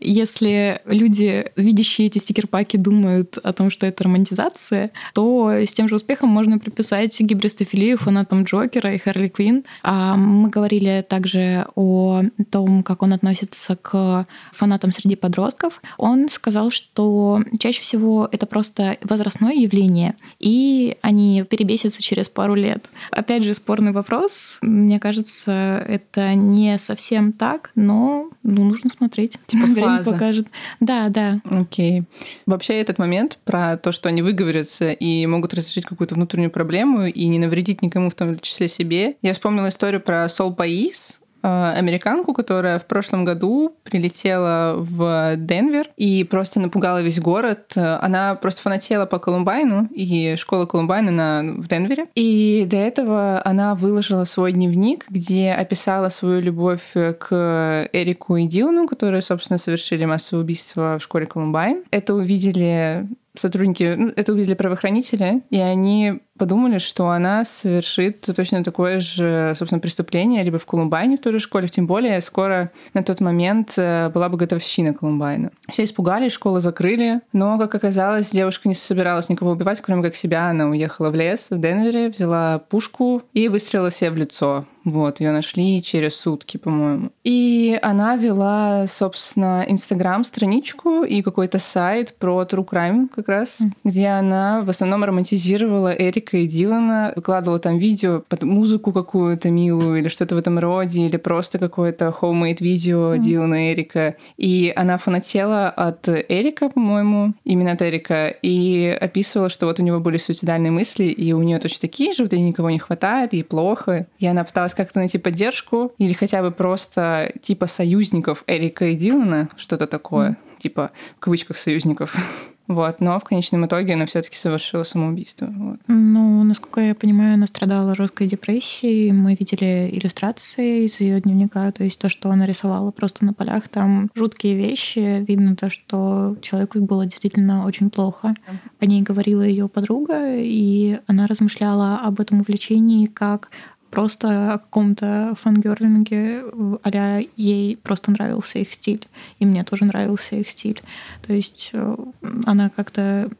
если 0.00 0.80
люди, 0.86 1.52
видящие 1.56 2.06
эти 2.06 2.16
стикерпаки, 2.16 2.78
думают 2.78 3.36
о 3.42 3.52
том, 3.52 3.70
что 3.70 3.84
это 3.84 4.04
романтизация, 4.04 4.90
то 5.12 5.50
с 5.50 5.74
тем 5.74 5.90
же 5.90 5.96
успехом 5.96 6.30
можно 6.30 6.58
приписать 6.58 7.20
гибристофилию 7.20 7.98
фанатам 7.98 8.44
Джокера 8.44 8.94
и 8.94 8.98
Харли 8.98 9.28
Квин. 9.28 9.64
А 9.82 10.16
мы 10.16 10.48
говорили 10.48 11.04
также 11.06 11.66
о 11.74 12.22
том, 12.50 12.82
как 12.82 13.02
он 13.02 13.12
относится 13.12 13.76
к 13.76 14.26
фанатам 14.52 14.92
среди 14.92 15.16
подростков 15.16 15.82
он 15.98 16.28
сказал, 16.28 16.70
что 16.70 17.42
чаще 17.58 17.82
всего 17.82 18.28
это 18.30 18.46
просто 18.46 18.96
возрастное 19.02 19.54
явление, 19.54 20.14
и 20.38 20.96
они 21.02 21.44
перебесятся 21.48 22.02
через 22.02 22.28
пару 22.28 22.54
лет. 22.54 22.88
Опять 23.10 23.44
же, 23.44 23.54
спорный 23.54 23.92
вопрос. 23.92 24.58
Мне 24.62 25.00
кажется, 25.00 25.84
это 25.86 26.34
не 26.34 26.78
совсем 26.78 27.32
так, 27.32 27.70
но 27.74 28.30
ну, 28.42 28.64
нужно 28.64 28.90
смотреть. 28.90 29.38
Типа 29.46 29.66
Время 29.66 29.98
фаза. 29.98 30.12
покажет. 30.12 30.46
Да, 30.80 31.08
да. 31.08 31.40
Окей. 31.44 32.04
Вообще 32.46 32.74
этот 32.74 32.98
момент 32.98 33.38
про 33.44 33.76
то, 33.76 33.92
что 33.92 34.08
они 34.08 34.22
выговорятся 34.22 34.92
и 34.92 35.26
могут 35.26 35.54
разрешить 35.54 35.84
какую-то 35.84 36.14
внутреннюю 36.14 36.50
проблему 36.50 37.06
и 37.06 37.26
не 37.26 37.38
навредить 37.38 37.82
никому, 37.82 38.10
в 38.10 38.14
том 38.14 38.38
числе 38.40 38.68
себе. 38.68 39.16
Я 39.22 39.34
вспомнила 39.34 39.68
историю 39.68 40.00
про 40.00 40.28
Сол 40.28 40.54
Паис, 40.54 41.18
американку, 41.42 42.34
которая 42.34 42.78
в 42.78 42.86
прошлом 42.86 43.24
году 43.24 43.76
прилетела 43.84 44.74
в 44.76 45.36
Денвер 45.36 45.86
и 45.96 46.24
просто 46.24 46.60
напугала 46.60 47.02
весь 47.02 47.20
город. 47.20 47.72
Она 47.76 48.34
просто 48.34 48.62
фанатела 48.62 49.06
по 49.06 49.18
Колумбайну 49.18 49.88
и 49.94 50.36
школа 50.36 50.66
Колумбайна 50.66 51.10
на, 51.10 51.42
в 51.56 51.68
Денвере. 51.68 52.06
И 52.14 52.66
до 52.68 52.76
этого 52.76 53.40
она 53.44 53.74
выложила 53.74 54.24
свой 54.24 54.52
дневник, 54.52 55.06
где 55.08 55.52
описала 55.52 56.08
свою 56.08 56.40
любовь 56.40 56.92
к 56.92 57.88
Эрику 57.92 58.36
и 58.36 58.46
Дилану, 58.46 58.86
которые, 58.86 59.22
собственно, 59.22 59.58
совершили 59.58 60.04
массовое 60.04 60.42
убийство 60.42 60.98
в 60.98 61.02
школе 61.02 61.26
Колумбайн. 61.26 61.84
Это 61.90 62.14
увидели 62.14 63.06
сотрудники, 63.38 63.94
ну, 63.96 64.12
это 64.14 64.32
увидели 64.32 64.54
правоохранители, 64.54 65.42
и 65.50 65.58
они 65.58 66.20
подумали, 66.38 66.78
что 66.78 67.10
она 67.10 67.44
совершит 67.44 68.20
точно 68.34 68.64
такое 68.64 69.00
же, 69.00 69.54
собственно, 69.58 69.80
преступление 69.80 70.42
либо 70.42 70.58
в 70.58 70.66
Колумбайне 70.66 71.16
в 71.16 71.20
той 71.20 71.32
же 71.32 71.40
школе, 71.40 71.68
тем 71.68 71.86
более 71.86 72.20
скоро 72.20 72.70
на 72.94 73.02
тот 73.02 73.20
момент 73.20 73.74
э, 73.76 74.08
была 74.08 74.28
бы 74.28 74.38
готовщина 74.38 74.94
Колумбайна. 74.94 75.50
Все 75.70 75.84
испугались, 75.84 76.32
школу 76.32 76.60
закрыли, 76.60 77.20
но, 77.32 77.58
как 77.58 77.74
оказалось, 77.74 78.30
девушка 78.30 78.68
не 78.68 78.74
собиралась 78.74 79.28
никого 79.28 79.50
убивать, 79.50 79.80
кроме 79.80 80.02
как 80.02 80.14
себя. 80.14 80.48
Она 80.48 80.68
уехала 80.68 81.10
в 81.10 81.14
лес 81.14 81.46
в 81.50 81.60
Денвере, 81.60 82.08
взяла 82.08 82.58
пушку 82.58 83.22
и 83.34 83.48
выстрелила 83.48 83.90
себе 83.90 84.10
в 84.10 84.16
лицо. 84.16 84.64
Вот, 84.84 85.20
ее 85.20 85.32
нашли 85.32 85.82
через 85.82 86.14
сутки, 86.14 86.56
по-моему. 86.56 87.10
И 87.24 87.78
она 87.82 88.16
вела, 88.16 88.86
собственно, 88.86 89.64
Инстаграм-страничку 89.68 91.04
и 91.04 91.20
какой-то 91.22 91.58
сайт 91.58 92.14
про 92.18 92.42
True 92.42 92.66
Crime 92.66 93.08
как 93.08 93.28
раз, 93.28 93.56
mm. 93.60 93.70
где 93.84 94.06
она 94.06 94.62
в 94.62 94.70
основном 94.70 95.04
романтизировала 95.04 95.92
Эрика 95.92 96.27
и 96.36 96.46
Дилана, 96.46 97.12
выкладывала 97.16 97.58
там 97.58 97.78
видео 97.78 98.22
под 98.28 98.42
музыку 98.42 98.92
какую-то 98.92 99.50
милую 99.50 99.98
или 99.98 100.08
что-то 100.08 100.34
в 100.34 100.38
этом 100.38 100.58
роде, 100.58 101.00
или 101.00 101.16
просто 101.16 101.58
какое-то 101.58 102.14
homemade 102.20 102.58
видео 102.60 103.14
mm. 103.14 103.18
Дилана 103.18 103.70
и 103.70 103.74
Эрика. 103.74 104.16
И 104.36 104.72
она 104.74 104.98
фанатела 104.98 105.68
от 105.68 106.08
Эрика, 106.08 106.68
по-моему, 106.68 107.34
именно 107.44 107.72
от 107.72 107.82
Эрика, 107.82 108.28
и 108.28 108.96
описывала, 109.00 109.48
что 109.48 109.66
вот 109.66 109.80
у 109.80 109.82
него 109.82 110.00
были 110.00 110.16
суицидальные 110.16 110.70
мысли, 110.70 111.04
и 111.04 111.32
у 111.32 111.42
нее 111.42 111.58
точно 111.58 111.80
такие 111.82 112.12
же, 112.12 112.24
вот 112.24 112.32
ей 112.32 112.42
никого 112.42 112.70
не 112.70 112.78
хватает, 112.78 113.32
ей 113.32 113.44
плохо. 113.44 114.06
И 114.18 114.26
она 114.26 114.44
пыталась 114.44 114.74
как-то 114.74 114.98
найти 114.98 115.18
поддержку 115.18 115.92
или 115.98 116.12
хотя 116.12 116.42
бы 116.42 116.50
просто 116.50 117.32
типа 117.42 117.66
союзников 117.66 118.44
Эрика 118.46 118.86
и 118.86 118.94
Дилана, 118.94 119.48
что-то 119.56 119.86
такое, 119.86 120.30
mm. 120.30 120.62
типа 120.62 120.90
в 121.16 121.20
кавычках 121.20 121.56
союзников. 121.56 122.14
Вот, 122.68 123.00
но 123.00 123.18
в 123.18 123.24
конечном 123.24 123.64
итоге 123.66 123.94
она 123.94 124.04
все-таки 124.04 124.36
совершила 124.36 124.84
самоубийство. 124.84 125.46
Вот. 125.46 125.80
Ну, 125.88 126.44
насколько 126.44 126.82
я 126.82 126.94
понимаю, 126.94 127.34
она 127.34 127.46
страдала 127.46 127.94
жесткой 127.94 128.28
депрессией. 128.28 129.10
Мы 129.12 129.34
видели 129.34 129.88
иллюстрации 129.90 130.84
из 130.84 131.00
ее 131.00 131.18
дневника, 131.20 131.72
то 131.72 131.82
есть 131.82 131.98
то, 131.98 132.10
что 132.10 132.30
она 132.30 132.46
рисовала 132.46 132.90
просто 132.90 133.24
на 133.24 133.32
полях, 133.32 133.68
там 133.68 134.10
жуткие 134.14 134.56
вещи. 134.56 135.24
Видно 135.26 135.56
то, 135.56 135.70
что 135.70 136.36
человеку 136.42 136.80
было 136.80 137.06
действительно 137.06 137.64
очень 137.64 137.88
плохо. 137.88 138.34
О 138.80 138.86
ней 138.86 139.02
говорила 139.02 139.42
ее 139.42 139.68
подруга, 139.68 140.36
и 140.36 140.98
она 141.06 141.26
размышляла 141.26 142.00
об 142.00 142.20
этом 142.20 142.40
увлечении 142.40 143.06
как 143.06 143.50
просто 143.90 144.54
о 144.54 144.58
каком-то 144.58 145.34
фангерлинге, 145.40 146.44
а 146.82 147.20
ей 147.36 147.76
просто 147.76 148.10
нравился 148.10 148.58
их 148.58 148.72
стиль, 148.72 149.06
и 149.38 149.46
мне 149.46 149.64
тоже 149.64 149.84
нравился 149.84 150.36
их 150.36 150.48
стиль. 150.48 150.80
То 151.26 151.32
есть 151.32 151.70
э, 151.72 151.96
она 152.44 152.70
как-то 152.70 153.30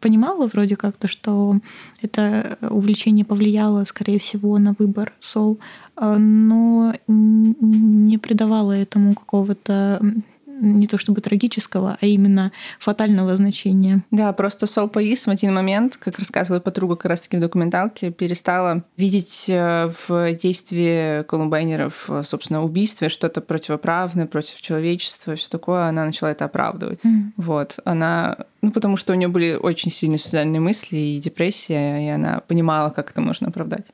понимала 0.00 0.46
вроде 0.48 0.76
как-то, 0.76 1.08
что 1.08 1.58
это 2.02 2.58
увлечение 2.60 3.24
повлияло, 3.24 3.84
скорее 3.84 4.18
всего, 4.18 4.58
на 4.58 4.74
выбор 4.78 5.14
Сол, 5.20 5.58
э, 5.96 6.16
но 6.18 6.94
не 7.06 8.18
придавала 8.18 8.72
этому 8.72 9.14
какого-то 9.14 10.02
не 10.60 10.86
то 10.86 10.98
чтобы 10.98 11.20
трагического, 11.20 11.98
а 12.00 12.06
именно 12.06 12.52
фатального 12.78 13.36
значения. 13.36 14.04
Да, 14.10 14.32
просто 14.32 14.66
Сол 14.66 14.88
Паис 14.88 15.26
в 15.26 15.30
один 15.30 15.54
момент, 15.54 15.96
как 15.96 16.18
рассказывает 16.18 16.64
подруга 16.64 16.96
как 16.96 17.10
раз-таки 17.10 17.36
в 17.36 17.40
документалке, 17.40 18.10
перестала 18.10 18.84
видеть 18.96 19.46
э, 19.48 19.92
в 20.08 20.32
действии 20.34 21.22
колумбайнеров, 21.24 22.08
э, 22.08 22.22
собственно, 22.24 22.62
убийстве 22.62 23.08
что-то 23.08 23.40
противоправное, 23.40 24.26
против 24.26 24.60
человечества, 24.60 25.36
все 25.36 25.48
такое, 25.48 25.84
она 25.84 26.04
начала 26.04 26.30
это 26.30 26.44
оправдывать. 26.44 27.00
Mm. 27.04 27.32
Вот. 27.36 27.78
Она 27.84 28.36
ну, 28.64 28.70
потому 28.70 28.96
что 28.96 29.12
у 29.12 29.16
нее 29.16 29.28
были 29.28 29.54
очень 29.54 29.90
сильные 29.90 30.18
суицидальные 30.18 30.60
мысли 30.60 30.96
и 30.96 31.20
депрессия, 31.20 32.06
и 32.06 32.08
она 32.08 32.40
понимала, 32.40 32.88
как 32.88 33.10
это 33.10 33.20
можно 33.20 33.48
оправдать. 33.48 33.86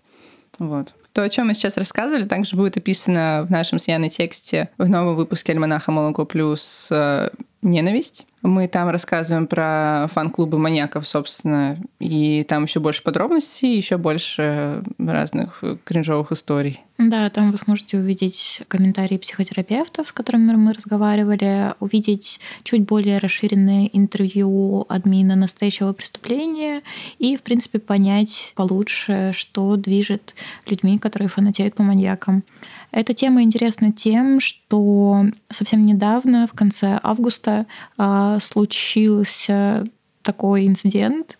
Вот. 0.59 0.95
То, 1.13 1.23
о 1.23 1.29
чем 1.29 1.49
мы 1.49 1.55
сейчас 1.55 1.77
рассказывали, 1.77 2.27
также 2.27 2.57
будет 2.57 2.77
описано 2.77 3.45
в 3.49 3.51
нашем 3.51 3.79
с 3.79 3.89
Яной 3.89 4.11
тексте 4.11 4.69
в 4.79 4.89
новом 4.89 5.17
выпуске 5.17 5.53
«Альманаха 5.53 5.91
Молоко 5.91 6.25
Плюс» 6.25 6.89
э, 6.91 7.31
«Ненависть». 7.63 8.27
Мы 8.43 8.69
там 8.69 8.89
рассказываем 8.89 9.47
про 9.47 10.09
фан-клубы 10.13 10.59
маньяков, 10.59 11.07
собственно, 11.07 11.77
и 11.99 12.43
там 12.45 12.65
еще 12.65 12.81
больше 12.81 13.03
подробностей, 13.03 13.77
еще 13.77 13.99
больше 13.99 14.83
разных 14.99 15.63
кринжовых 15.85 16.33
историй. 16.33 16.81
Да, 16.97 17.31
там 17.31 17.51
вы 17.51 17.57
сможете 17.57 17.97
увидеть 17.99 18.63
комментарии 18.69 19.17
психотерапевтов, 19.17 20.09
с 20.09 20.13
которыми 20.13 20.53
мы 20.53 20.75
разговаривали, 20.75 21.75
увидеть 21.81 22.41
чуть 22.63 22.83
более 22.83 23.19
расширенное 23.19 23.89
интервью 23.91 24.85
админа 24.89 25.35
настоящего 25.35 25.95
преступления 25.95 26.83
и, 27.19 27.37
в 27.37 27.43
принципе, 27.43 27.79
понять 27.79 28.53
получше, 28.55 29.33
что 29.35 29.77
движет 29.77 30.35
людьми, 30.67 30.99
которые 30.99 31.29
фанатеют 31.29 31.75
по 31.75 31.83
маньякам. 31.83 32.45
Эта 32.93 33.15
тема 33.15 33.43
интересна 33.43 33.93
тем, 33.93 34.41
что 34.41 35.25
совсем 35.49 35.87
недавно, 35.87 36.47
в 36.47 36.53
конце 36.53 36.99
августа, 37.03 37.67
а, 37.97 38.30
случился 38.41 39.85
такой 40.23 40.67
инцидент. 40.67 41.39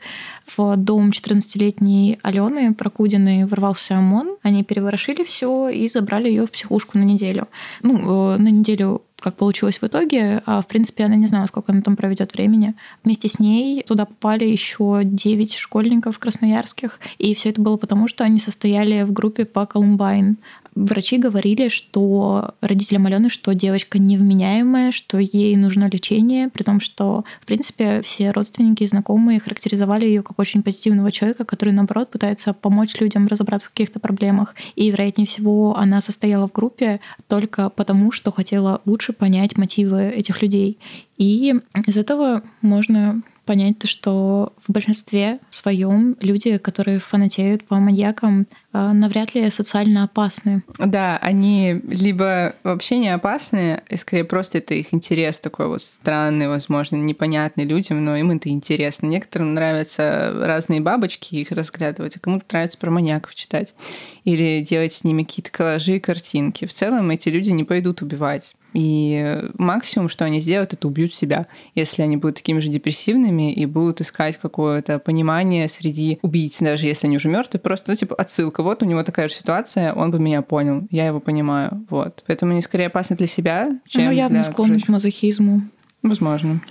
В 0.57 0.77
дом 0.77 1.11
14-летней 1.11 2.19
Алены 2.23 2.75
Прокудиной 2.75 3.45
ворвался 3.45 3.99
ОМОН. 3.99 4.39
Они 4.43 4.65
переворошили 4.65 5.23
все 5.23 5.69
и 5.69 5.87
забрали 5.87 6.29
ее 6.29 6.47
в 6.47 6.51
психушку 6.51 6.99
на 6.99 7.03
неделю. 7.03 7.49
Ну, 7.83 8.35
э, 8.35 8.39
на 8.39 8.49
неделю 8.49 9.03
как 9.21 9.37
получилось 9.37 9.81
в 9.81 9.85
итоге. 9.85 10.43
А 10.47 10.61
в 10.61 10.67
принципе, 10.67 11.05
она 11.05 11.15
не 11.15 11.27
знала, 11.27 11.47
сколько 11.47 11.73
она 11.73 11.83
там 11.83 11.95
проведет 11.97 12.33
времени. 12.33 12.75
Вместе 13.05 13.29
с 13.29 13.39
ней 13.39 13.83
туда 13.83 14.07
попали 14.07 14.45
еще 14.45 15.03
9 15.05 15.55
школьников 15.55 16.19
красноярских. 16.19 16.99
И 17.19 17.35
все 17.35 17.51
это 17.51 17.61
было 17.61 17.77
потому, 17.77 18.09
что 18.09 18.25
они 18.25 18.39
состояли 18.39 19.03
в 19.03 19.13
группе 19.13 19.45
по 19.45 19.67
Колумбайн. 19.67 20.39
Врачи 20.81 21.19
говорили, 21.19 21.69
что 21.69 22.55
родителям 22.63 23.05
Алены, 23.05 23.29
что 23.29 23.53
девочка 23.53 23.99
невменяемая, 23.99 24.93
что 24.93 25.19
ей 25.19 25.55
нужно 25.55 25.91
лечение, 25.93 26.49
при 26.49 26.63
том, 26.63 26.81
что, 26.81 27.27
в 27.43 27.47
принципе, 27.47 28.01
все 28.01 28.31
родственники 28.31 28.85
и 28.85 28.87
знакомые 28.87 29.41
характеризовали 29.41 30.07
ее 30.07 30.23
как 30.23 30.39
очень 30.39 30.63
позитивного 30.63 31.13
человека, 31.13 31.45
который, 31.45 31.75
наоборот, 31.75 32.11
пытается 32.11 32.55
помочь 32.55 32.99
людям 32.99 33.27
разобраться 33.27 33.69
в 33.69 33.73
каких-то 33.73 34.01
проблемах. 34.01 34.55
И, 34.75 34.91
вероятнее 34.91 35.27
всего, 35.27 35.77
она 35.77 36.01
состояла 36.01 36.49
в 36.49 36.53
группе 36.53 37.01
только 37.29 37.69
потому, 37.69 38.11
что 38.11 38.33
хотела 38.33 38.81
лучше 38.87 39.13
понять 39.13 39.59
мотивы 39.59 40.05
этих 40.05 40.41
людей. 40.41 40.79
И 41.19 41.57
из 41.87 41.99
этого 41.99 42.43
можно 42.63 43.21
понять 43.51 43.81
то, 43.81 43.89
что 43.89 44.53
в 44.65 44.71
большинстве 44.71 45.41
своем 45.51 46.17
люди, 46.21 46.57
которые 46.59 47.01
фанатеют 47.01 47.67
по 47.67 47.81
маньякам, 47.81 48.47
э, 48.73 48.93
навряд 48.93 49.35
ли 49.35 49.51
социально 49.51 50.05
опасны. 50.05 50.63
Да, 50.79 51.17
они 51.17 51.81
либо 51.89 52.55
вообще 52.63 52.99
не 52.99 53.09
опасны, 53.09 53.83
и 53.89 53.97
скорее 53.97 54.23
просто 54.23 54.59
это 54.59 54.75
их 54.75 54.95
интерес 54.95 55.41
такой 55.41 55.67
вот 55.67 55.83
странный, 55.83 56.47
возможно, 56.47 56.95
непонятный 56.95 57.65
людям, 57.65 58.05
но 58.05 58.15
им 58.15 58.31
это 58.31 58.51
интересно. 58.51 59.07
Некоторым 59.07 59.55
нравятся 59.55 60.33
разные 60.33 60.81
бабочки, 60.81 61.35
их 61.35 61.51
разглядывать, 61.51 62.15
а 62.15 62.21
кому-то 62.21 62.45
нравится 62.53 62.79
про 62.79 62.93
маньяков 62.93 63.35
читать 63.35 63.75
или 64.23 64.61
делать 64.61 64.95
с 64.95 65.03
ними 65.03 65.25
какие-то 65.25 65.51
коллажи 65.51 65.97
и 65.97 65.99
картинки. 66.01 66.67
В 66.67 66.73
целом 66.73 67.11
эти 67.11 67.31
люди 67.31 67.51
не 67.51 67.65
пойдут 67.65 68.01
убивать. 68.01 68.55
И 68.73 69.43
максимум, 69.59 70.09
что 70.09 70.25
они 70.25 70.41
сделают, 70.41 70.73
это 70.73 70.87
убьют 70.87 71.15
себя, 71.15 71.47
если 71.75 72.03
они 72.03 72.17
будут 72.17 72.37
такими 72.37 72.61
же 72.61 72.69
депрессивными 72.69 73.53
и 73.53 73.67
будут 73.67 74.01
искать 74.01 74.37
какое-то 74.37 74.99
понимание 74.99 75.69
среди 75.69 76.19
убийц, 76.23 76.59
даже 76.61 76.87
если 76.87 77.07
они 77.07 77.17
уже 77.17 77.29
мертвы, 77.29 77.59
просто, 77.59 77.91
ну, 77.91 77.97
типа, 77.97 78.15
отсылка. 78.15 78.63
Вот 78.63 78.83
у 78.83 78.87
него 78.87 79.03
такая 79.03 79.29
же 79.29 79.35
ситуация, 79.35 79.93
он 79.93 80.11
бы 80.11 80.19
меня 80.19 80.43
понял, 80.43 80.87
я 80.91 81.07
его 81.07 81.21
понимаю. 81.21 81.85
Вот. 81.91 82.23
Поэтому 82.27 82.53
они 82.53 82.63
скорее 82.63 82.87
опасны 82.87 83.17
для 83.17 83.27
себя, 83.27 83.79
чем 83.87 84.07
ну, 84.07 84.11
явно 84.13 84.43
для 84.43 84.45
склонны 84.45 84.81
к 84.81 84.89
мазохизму. 84.89 85.63
Возможно. 86.03 86.63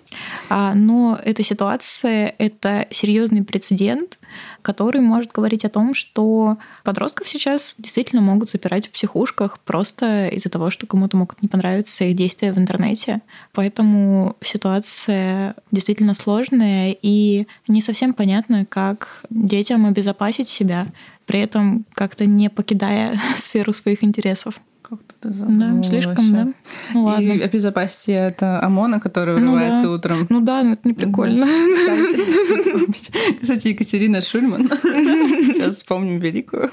А, 0.50 0.74
но 0.74 1.20
эта 1.24 1.44
ситуация— 1.44 2.34
это 2.40 2.88
серьезный 2.90 3.44
прецедент, 3.44 4.18
который 4.64 5.02
может 5.02 5.32
говорить 5.32 5.66
о 5.66 5.70
том, 5.70 5.94
что 5.94 6.58
подростков 6.84 7.28
сейчас 7.28 7.76
действительно 7.78 8.24
могут 8.24 8.50
запирать 8.50 8.88
в 8.88 8.92
психушках 8.92 9.60
просто 9.60 10.30
из-за 10.30 10.50
того, 10.50 10.72
что 10.72 10.88
кому-то 10.88 11.16
могут 11.16 11.44
не 11.44 11.48
понравиться 11.48 12.06
их 12.06 12.16
действия 12.16 12.52
в 12.52 12.58
интернете. 12.58 13.22
Поэтому 13.54 14.36
ситуация 14.42 15.54
действительно 15.72 16.16
сложная 16.16 16.96
и 17.00 17.46
не 17.68 17.84
совсем 17.84 18.14
понятно, 18.14 18.66
как 18.66 19.24
детям 19.30 19.86
обезопасить 19.86 20.50
себя, 20.50 20.88
при 21.28 21.40
этом 21.40 21.86
как-то 21.94 22.26
не 22.26 22.50
покидая 22.50 23.22
сферу 23.38 23.74
своих 23.74 24.04
интересов 24.04 24.60
как-то 24.90 25.16
ты 25.20 25.30
Да, 25.30 25.84
слишком, 25.84 26.34
да. 26.34 26.54
Ну 26.94 27.04
ладно. 27.04 27.24
И 27.24 27.42
обезопасите 27.42 28.14
это 28.14 28.60
ОМОНа, 28.62 29.00
который 29.00 29.36
вырывается 29.36 29.84
ну, 29.84 29.90
да. 29.90 29.96
утром. 29.96 30.28
Ну 30.30 30.42
да, 30.42 30.64
ну 30.64 30.74
это 30.74 30.88
не 30.88 30.94
прикольно. 30.94 31.46
Кстати, 33.42 33.70
Екатерина 33.70 34.22
Шульман, 34.22 34.70
сейчас 34.82 35.76
вспомним 35.76 36.20
великую. 36.20 36.70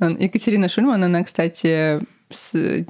Екатерина 0.00 0.68
Шульман, 0.68 1.04
она, 1.04 1.22
кстати, 1.22 2.00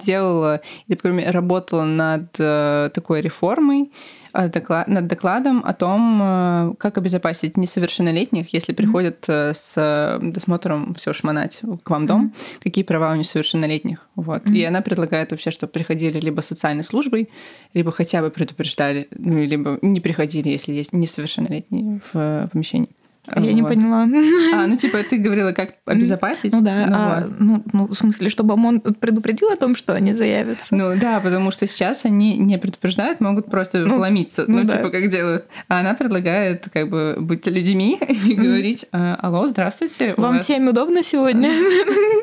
делала 0.06 0.60
или 0.86 1.24
работала 1.24 1.84
над 1.84 2.34
э, 2.38 2.90
такой 2.94 3.20
реформой, 3.20 3.90
над 4.32 5.06
докладом 5.06 5.62
о 5.64 5.72
том, 5.74 6.20
э, 6.22 6.74
как 6.78 6.98
обезопасить 6.98 7.56
несовершеннолетних, 7.56 8.52
если 8.52 8.72
приходят 8.72 9.24
э, 9.28 9.52
с 9.54 9.74
э, 9.76 10.18
досмотром 10.22 10.94
все 10.94 11.12
шмонать 11.12 11.60
к 11.82 11.90
вам 11.90 12.06
дом, 12.06 12.32
mm-hmm. 12.34 12.62
какие 12.62 12.84
права 12.84 13.12
у 13.12 13.16
несовершеннолетних. 13.16 14.06
Вот. 14.16 14.44
Mm-hmm. 14.44 14.56
И 14.56 14.64
она 14.64 14.80
предлагает 14.80 15.30
вообще, 15.30 15.50
чтобы 15.50 15.72
приходили 15.72 16.18
либо 16.18 16.40
социальной 16.40 16.84
службой, 16.84 17.28
либо 17.74 17.92
хотя 17.92 18.22
бы 18.22 18.30
предупреждали, 18.30 19.08
ну, 19.10 19.42
либо 19.42 19.78
не 19.82 20.00
приходили, 20.00 20.48
если 20.48 20.72
есть 20.72 20.92
несовершеннолетние 20.92 22.00
в 22.12 22.48
помещении. 22.52 22.90
Я 23.26 23.40
вот. 23.40 23.52
не 23.52 23.62
поняла. 23.62 24.08
А, 24.52 24.66
ну 24.66 24.76
типа 24.76 24.98
ты 25.08 25.16
говорила, 25.16 25.52
как 25.52 25.74
обезопасить? 25.86 26.52
Ну 26.52 26.60
да, 26.60 26.86
ну, 26.88 26.94
а, 26.96 27.20
вот. 27.20 27.34
ну, 27.38 27.62
ну 27.72 27.86
в 27.86 27.94
смысле, 27.94 28.28
чтобы 28.28 28.54
ОМОН 28.54 28.80
предупредил 28.80 29.50
о 29.50 29.56
том, 29.56 29.76
что 29.76 29.94
они 29.94 30.12
заявятся? 30.12 30.74
Ну 30.74 30.98
да, 30.98 31.20
потому 31.20 31.52
что 31.52 31.68
сейчас 31.68 32.04
они 32.04 32.36
не 32.36 32.58
предупреждают, 32.58 33.20
могут 33.20 33.46
просто 33.46 33.78
ну, 33.78 33.98
вломиться, 33.98 34.44
ну, 34.48 34.58
ну 34.58 34.64
да. 34.64 34.76
типа 34.76 34.90
как 34.90 35.08
делают. 35.08 35.46
А 35.68 35.78
она 35.78 35.94
предлагает 35.94 36.68
как 36.72 36.88
бы 36.88 37.16
быть 37.20 37.46
людьми 37.46 37.96
и 38.26 38.34
говорить, 38.34 38.86
«А, 38.90 39.14
алло, 39.22 39.46
здравствуйте. 39.46 40.14
Вам 40.16 40.38
вас... 40.38 40.44
всем 40.44 40.66
удобно 40.66 41.04
сегодня? 41.04 41.52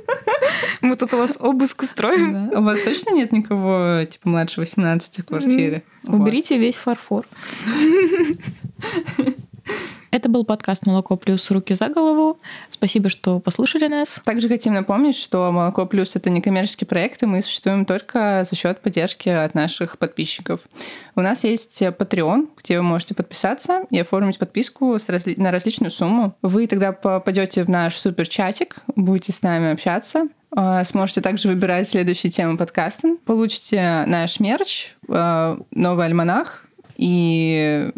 Мы 0.81 0.97
тут 0.97 1.13
у 1.13 1.17
вас 1.17 1.37
обыск 1.39 1.81
устроим. 1.81 2.49
У 2.53 2.61
вас 2.61 2.81
точно 2.81 3.11
нет 3.11 3.31
никого 3.31 4.03
типа 4.03 4.27
младше 4.27 4.59
18 4.59 5.19
в 5.19 5.23
квартире? 5.23 5.83
Уберите 6.03 6.57
весь 6.57 6.75
фарфор. 6.75 7.25
Это 10.11 10.27
был 10.27 10.43
подкаст 10.43 10.87
«Молоко 10.87 11.17
плюс. 11.17 11.51
Руки 11.51 11.75
за 11.75 11.89
голову». 11.89 12.39
Спасибо, 12.71 13.09
что 13.09 13.39
послушали 13.39 13.87
нас. 13.87 14.19
Также 14.25 14.49
хотим 14.49 14.73
напомнить, 14.73 15.15
что 15.15 15.51
«Молоко 15.51 15.85
плюс»— 15.85 16.15
это 16.15 16.31
не 16.31 16.41
коммерческий 16.41 16.85
проект, 16.85 17.21
и 17.21 17.27
мы 17.27 17.43
существуем 17.43 17.85
только 17.85 18.43
за 18.49 18.55
счет 18.55 18.81
поддержки 18.81 19.29
от 19.29 19.53
наших 19.53 19.99
подписчиков. 19.99 20.61
У 21.15 21.21
нас 21.21 21.43
есть 21.43 21.79
Patreon, 21.81 22.49
где 22.57 22.77
вы 22.77 22.83
можете 22.83 23.13
подписаться 23.13 23.83
и 23.91 23.99
оформить 23.99 24.39
подписку 24.39 24.97
разли... 25.07 25.35
на 25.37 25.51
различную 25.51 25.91
сумму. 25.91 26.35
Вы 26.41 26.65
тогда 26.65 26.91
попадете 26.91 27.63
в 27.63 27.69
наш 27.69 27.95
супер-чатик, 27.97 28.77
будете 28.95 29.31
с 29.31 29.43
нами 29.43 29.71
общаться, 29.71 30.27
а, 30.51 30.83
Сможете 30.83 31.21
также 31.21 31.47
выбирать 31.47 31.87
следующие 31.87 32.31
темы 32.31 32.57
подкаста. 32.57 33.17
Получите 33.25 34.05
наш 34.07 34.39
мерч, 34.39 34.95
а, 35.07 35.59
новый 35.69 36.07
альманах 36.07 36.65
и 36.97 37.91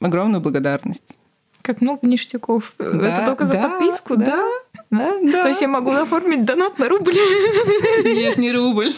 огромную 0.00 0.42
благодарность. 0.42 1.16
Как 1.64 1.80
много 1.80 2.06
ништяков. 2.06 2.74
Да, 2.78 2.84
Это 3.08 3.24
только 3.24 3.46
за 3.46 3.54
да, 3.54 3.70
подписку, 3.70 4.16
да? 4.18 4.26
Да, 4.26 4.44
да, 4.90 5.12
да. 5.22 5.42
То 5.44 5.48
есть 5.48 5.62
я 5.62 5.68
могу 5.68 5.92
оформить 5.92 6.44
донат 6.44 6.78
на 6.78 6.90
рубль? 6.90 7.14
Нет, 8.04 8.36
не 8.36 8.52
рубль. 8.52 8.92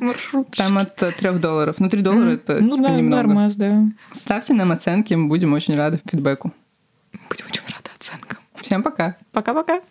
Маршрут. 0.00 0.50
Там 0.56 0.78
от 0.78 0.96
трех 0.96 1.38
долларов. 1.38 1.76
Ну, 1.78 1.88
три 1.88 2.02
доллара 2.02 2.30
это 2.30 2.58
ну, 2.60 2.74
типа 2.74 2.88
да, 2.88 2.96
немного. 2.96 3.22
Нормас, 3.22 3.54
да. 3.54 3.84
Ставьте 4.12 4.54
нам 4.54 4.72
оценки, 4.72 5.14
мы 5.14 5.28
будем 5.28 5.52
очень 5.52 5.76
рады 5.76 6.00
фидбэку. 6.04 6.52
Будем 7.12 7.44
очень 7.48 7.62
рады 7.68 7.90
оценкам. 7.96 8.38
Всем 8.56 8.82
пока. 8.82 9.16
Пока-пока. 9.30 9.82